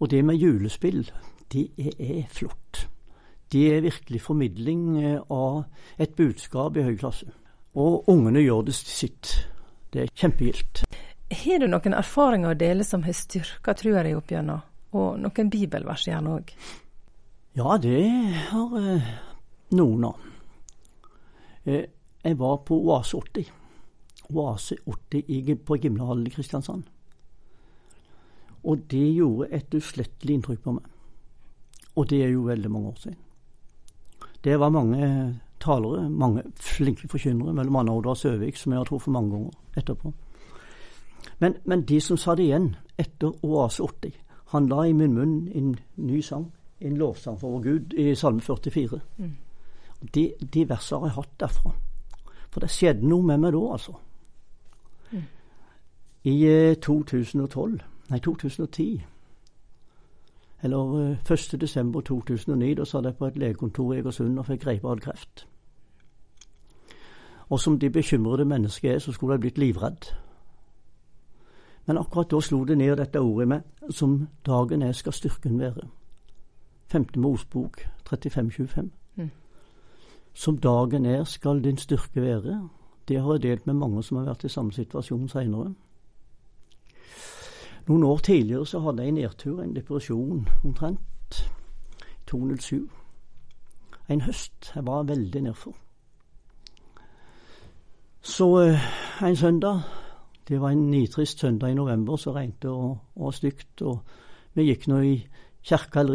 Og 0.00 0.10
det 0.10 0.24
med 0.24 0.40
julespill, 0.40 1.10
det 1.52 1.68
er, 1.78 2.24
flott. 2.32 2.88
Det 3.52 3.76
er 3.76 3.84
virkelig 3.84 4.20
formidling 4.20 5.04
eh, 5.04 5.20
av 5.30 5.64
et 5.98 6.16
budskap 6.16 6.76
i 6.76 6.82
høy 6.82 6.96
klasse. 6.98 7.28
Og 7.78 8.08
ungene 8.08 8.42
gjør 8.42 8.66
det 8.66 8.74
sitt. 8.74 9.34
Det 9.92 10.02
er 10.02 10.12
kjempegildt. 10.16 10.84
Har 11.34 11.60
du 11.60 11.68
noen 11.70 11.94
erfaringer 11.94 12.54
å 12.54 12.58
dele 12.58 12.84
som 12.84 13.04
har 13.06 13.14
styrka 13.14 13.74
trua 13.78 14.02
di 14.06 14.14
opp 14.16 14.32
gjennom? 14.32 14.64
Og 14.94 15.18
noen 15.22 15.50
bibelvers 15.50 16.08
gjerne 16.08 16.38
òg? 16.38 16.52
Ja, 17.54 17.76
det 17.78 18.02
har 18.50 18.78
eh, 18.80 19.10
noen 19.78 20.08
av. 20.10 20.33
Eh, 21.66 21.84
jeg 22.24 22.38
var 22.38 22.56
på 22.56 22.76
Oase 22.76 23.16
80. 23.16 23.50
Oase 24.34 24.76
80 24.86 25.24
i, 25.28 25.54
på 25.54 25.76
Gimlehallen 25.76 26.26
i 26.26 26.30
Kristiansand. 26.30 26.82
Og 28.64 28.78
det 28.90 29.14
gjorde 29.14 29.48
et 29.52 29.74
uslettelig 29.74 30.34
inntrykk 30.34 30.62
på 30.64 30.72
meg. 30.72 30.84
Og 31.96 32.10
det 32.10 32.22
er 32.24 32.32
jo 32.32 32.46
veldig 32.48 32.70
mange 32.70 32.88
år 32.88 33.00
siden. 33.02 33.18
Det 34.44 34.60
var 34.60 34.68
mange 34.68 35.40
talere, 35.60 36.10
mange 36.10 36.42
flinke 36.56 37.08
forkynnere, 37.08 37.52
mellom 37.52 37.76
annet 37.76 37.92
Oddvar 37.92 38.14
Søvik, 38.14 38.56
som 38.56 38.72
jeg 38.72 38.78
har 38.78 38.84
truffet 38.84 39.12
mange 39.12 39.30
ganger 39.30 39.50
etterpå. 39.76 40.12
Men, 41.38 41.56
men 41.64 41.84
de 41.88 42.00
som 42.00 42.16
satt 42.16 42.38
igjen 42.38 42.74
etter 42.98 43.32
Oase 43.44 43.82
80, 43.82 44.12
han 44.52 44.68
la 44.68 44.84
i 44.84 44.92
min 44.92 45.14
munn 45.14 45.48
en 45.54 45.74
ny 45.96 46.20
sang, 46.22 46.50
en 46.80 46.96
lovsang 46.96 47.38
for 47.40 47.56
vår 47.56 47.62
Gud, 47.62 47.94
i 47.98 48.14
Salme 48.14 48.40
44. 48.40 49.00
Mm. 49.16 49.32
De, 50.14 50.34
de 50.54 50.68
versene 50.68 51.00
har 51.00 51.06
jeg 51.06 51.14
hatt 51.14 51.40
derfra. 51.40 51.72
For 52.50 52.60
det 52.60 52.70
skjedde 52.70 53.08
noe 53.08 53.22
med 53.22 53.40
meg 53.42 53.52
da, 53.52 53.62
altså. 53.72 53.96
Mm. 55.12 55.24
I 56.24 56.34
eh, 56.46 56.76
2012, 56.76 57.80
nei 58.10 58.20
2010, 58.20 59.00
eller 60.64 61.10
eh, 61.10 61.32
1. 61.32 61.60
desember 61.60 62.00
2009, 62.00 62.74
da 62.74 62.84
satt 62.84 63.04
jeg 63.04 63.16
på 63.16 63.26
et 63.26 63.36
legekontor 63.38 63.92
i 63.92 63.98
Egersund 63.98 64.38
og 64.38 64.46
fikk 64.46 64.62
grepe 64.62 64.88
av 64.88 65.02
kreft. 65.04 65.46
Og 67.48 67.60
som 67.60 67.78
de 67.78 67.90
bekymrede 67.90 68.44
mennesker 68.44 68.94
er, 68.94 68.98
så 68.98 69.12
skulle 69.12 69.34
jeg 69.34 69.40
blitt 69.40 69.58
livredd. 69.58 70.14
Men 71.86 71.98
akkurat 71.98 72.30
da 72.30 72.40
slo 72.40 72.64
det 72.64 72.78
ned 72.78 72.96
dette 72.96 73.20
ordet 73.20 73.44
i 73.44 73.48
meg, 73.48 73.62
som 73.90 74.28
dagen 74.46 74.82
er 74.82 74.92
skal 74.92 75.12
styrken 75.12 75.60
være. 75.60 75.88
5. 76.86 77.06
Mosbok 77.16 77.84
3525. 78.04 78.90
Mm. 79.16 79.30
Som 80.34 80.58
dagen 80.58 81.06
er 81.06 81.24
skal 81.24 81.64
din 81.64 81.78
styrke 81.78 82.22
være. 82.22 82.68
Det 83.08 83.20
har 83.20 83.32
jeg 83.32 83.42
delt 83.42 83.66
med 83.66 83.74
mange 83.74 84.02
som 84.02 84.16
har 84.16 84.24
vært 84.24 84.44
i 84.44 84.48
samme 84.48 84.72
situasjon 84.72 85.28
seinere. 85.28 85.74
Noen 87.86 88.04
år 88.04 88.18
tidligere 88.18 88.66
så 88.66 88.80
hadde 88.80 89.02
jeg 89.02 89.08
en 89.08 89.14
nedtur, 89.14 89.62
en 89.62 89.76
depresjon 89.76 90.48
omtrent. 90.64 91.50
207. 92.26 92.88
En 94.08 94.20
høst. 94.20 94.72
Jeg 94.74 94.86
var 94.86 95.02
veldig 95.02 95.42
nedfor. 95.42 95.76
Så 98.24 98.60
eh, 98.60 98.80
en 99.22 99.36
søndag 99.36 99.80
Det 100.48 100.60
var 100.60 100.70
en 100.70 100.90
nitrist 100.90 101.38
søndag 101.40 101.70
i 101.70 101.74
november, 101.74 102.16
så 102.16 102.32
regnet 102.32 102.64
og, 102.64 102.98
og 103.16 103.34
stygt. 103.34 103.82
Og 103.82 104.00
vi 104.54 104.62
gikk 104.62 104.88
nå 104.88 104.98
i 105.00 105.14
kirka, 105.62 106.00
eller 106.00 106.14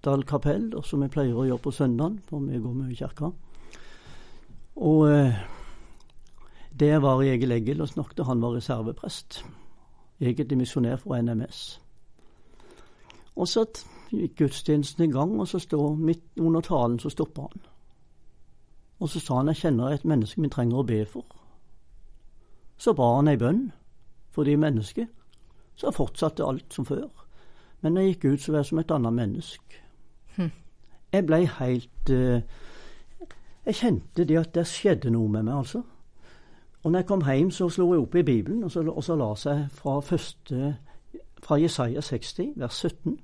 Iveskaldal 0.00 0.24
kapell, 0.24 0.74
og 0.74 0.84
som 0.84 1.02
vi 1.02 1.08
pleier 1.12 1.36
å 1.36 1.44
gjøre 1.44 1.60
på 1.60 1.70
søndagen, 1.70 2.20
for 2.24 2.40
vi 2.40 2.58
går 2.58 2.72
mye 2.72 2.92
i 2.92 2.96
kirka. 2.96 3.28
Og 4.76 5.10
eh, 5.10 5.34
der 6.72 7.00
var 7.00 7.20
Egil 7.20 7.52
Eggel 7.52 7.82
og 7.82 7.88
snakket, 7.88 8.24
han 8.24 8.40
var 8.40 8.54
reserveprest. 8.56 9.44
Egentlig 10.20 10.58
misjonær 10.58 10.96
fra 10.96 11.20
NMS. 11.20 11.80
Og 13.36 13.48
så 13.48 13.66
gikk 14.10 14.38
gudstjenesten 14.38 15.04
i 15.04 15.12
gang, 15.12 15.38
og 15.38 15.48
så 15.48 15.58
står 15.58 15.94
midt 15.96 16.40
under 16.40 16.60
talen 16.60 16.98
så 16.98 17.10
stopper 17.10 17.42
han. 17.42 17.60
Og 19.00 19.08
så 19.08 19.20
sa 19.20 19.36
han 19.36 19.52
jeg 19.52 19.56
kjenner 19.56 19.92
et 19.92 20.04
menneske 20.04 20.40
vi 20.40 20.48
trenger 20.48 20.80
å 20.80 20.86
be 20.86 21.04
for. 21.04 21.26
Så 22.78 22.96
ba 22.96 23.16
han 23.18 23.28
ei 23.28 23.36
bønn 23.36 23.70
for 24.32 24.48
de 24.48 24.56
mennesket. 24.56 25.12
Så 25.76 25.92
fortsatte 25.92 26.44
alt 26.44 26.72
som 26.72 26.88
før. 26.88 27.10
Men 27.82 27.96
jeg 27.96 28.14
gikk 28.14 28.24
ut, 28.24 28.40
så 28.40 28.52
var 28.52 28.64
jeg 28.64 28.72
som 28.72 28.78
et 28.80 28.96
annet 28.96 29.16
menneske. 29.20 29.84
Hm. 30.36 30.50
Jeg 31.12 31.26
blei 31.26 31.44
helt 31.58 32.10
uh, 32.10 32.40
Jeg 33.66 33.74
kjente 33.74 34.24
det 34.24 34.38
at 34.38 34.54
det 34.54 34.66
skjedde 34.66 35.10
noe 35.10 35.28
med 35.28 35.42
meg, 35.42 35.56
altså. 35.56 35.82
Og 36.82 36.92
når 36.92 36.98
jeg 36.98 37.06
kom 37.06 37.24
hjem, 37.24 37.50
så 37.50 37.68
slo 37.68 37.92
jeg 37.92 38.02
opp 38.02 38.14
i 38.14 38.22
Bibelen, 38.22 38.64
og 38.64 38.70
så, 38.70 38.80
og 38.80 39.04
så 39.04 39.16
la 39.16 39.34
seg 39.36 39.66
fra 39.72 40.00
fra 41.42 41.56
Jesaja 41.60 42.00
60, 42.00 42.52
vers 42.56 42.74
17. 42.74 43.18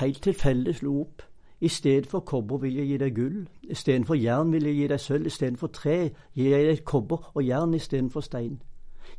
Helt 0.00 0.22
tilfeldig 0.22 0.74
slo 0.74 1.00
opp. 1.00 1.22
I 1.60 1.68
stedet 1.68 2.06
for 2.06 2.20
kobber 2.20 2.56
vil 2.56 2.74
jeg 2.74 2.86
gi 2.86 2.96
deg 2.96 3.14
gull, 3.14 3.48
istedenfor 3.62 4.14
jern 4.14 4.52
vil 4.52 4.66
jeg 4.66 4.74
gi 4.74 4.86
deg 4.86 5.00
sølv, 5.00 5.26
istedenfor 5.26 5.66
tre 5.66 5.96
gir 6.34 6.52
jeg 6.54 6.66
deg 6.68 6.84
kobber 6.84 7.32
og 7.34 7.46
jern 7.46 7.74
istedenfor 7.74 8.20
stein. 8.20 8.62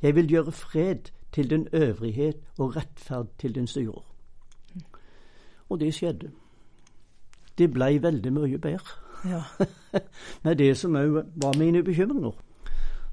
Jeg 0.02 0.16
vil 0.16 0.30
gjøre 0.32 0.52
fred 0.52 1.12
til 1.32 1.50
din 1.50 1.68
øvrighet 1.74 2.38
og 2.58 2.76
rettferd 2.76 3.28
til 3.40 3.56
din 3.56 3.68
styrer. 3.68 4.06
Og 5.70 5.80
det 5.80 5.94
skjedde. 5.94 6.32
Det 7.60 7.68
blei 7.76 7.98
veldig 8.02 8.32
mye 8.34 8.58
bedre. 8.58 8.96
Ja. 9.28 9.42
med 10.46 10.56
det 10.62 10.78
som 10.80 10.96
òg 10.96 11.18
var 11.44 11.58
mine 11.60 11.84
bekymringer. 11.84 12.32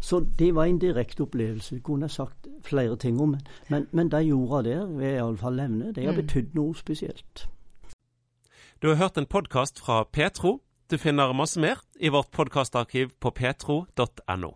Så 0.00 0.20
det 0.38 0.52
var 0.54 0.64
en 0.70 0.78
direkte 0.78 1.24
opplevelse. 1.24 1.80
Kunne 1.82 2.08
sagt 2.08 2.46
flere 2.62 2.96
ting 2.96 3.20
om. 3.20 3.34
Men, 3.68 3.86
men 3.92 4.08
de 4.12 4.20
jorda 4.28 4.62
der 4.68 4.86
vil 4.86 5.06
jeg 5.06 5.16
iallfall 5.18 5.56
nevne. 5.56 5.92
De 5.96 6.04
har 6.06 6.12
Mm. 6.12 6.20
betydd 6.22 6.54
noe 6.54 6.74
spesielt. 6.78 7.46
Du 8.82 8.88
har 8.88 8.94
hørt 9.00 9.18
en 9.18 9.26
podkast 9.26 9.80
fra 9.80 10.04
Petro. 10.04 10.60
Du 10.90 10.96
finner 10.98 11.32
masse 11.32 11.60
mer 11.60 11.80
i 12.00 12.08
vårt 12.08 12.30
podkastarkiv 12.30 13.08
på 13.20 13.30
petro.no. 13.30 14.52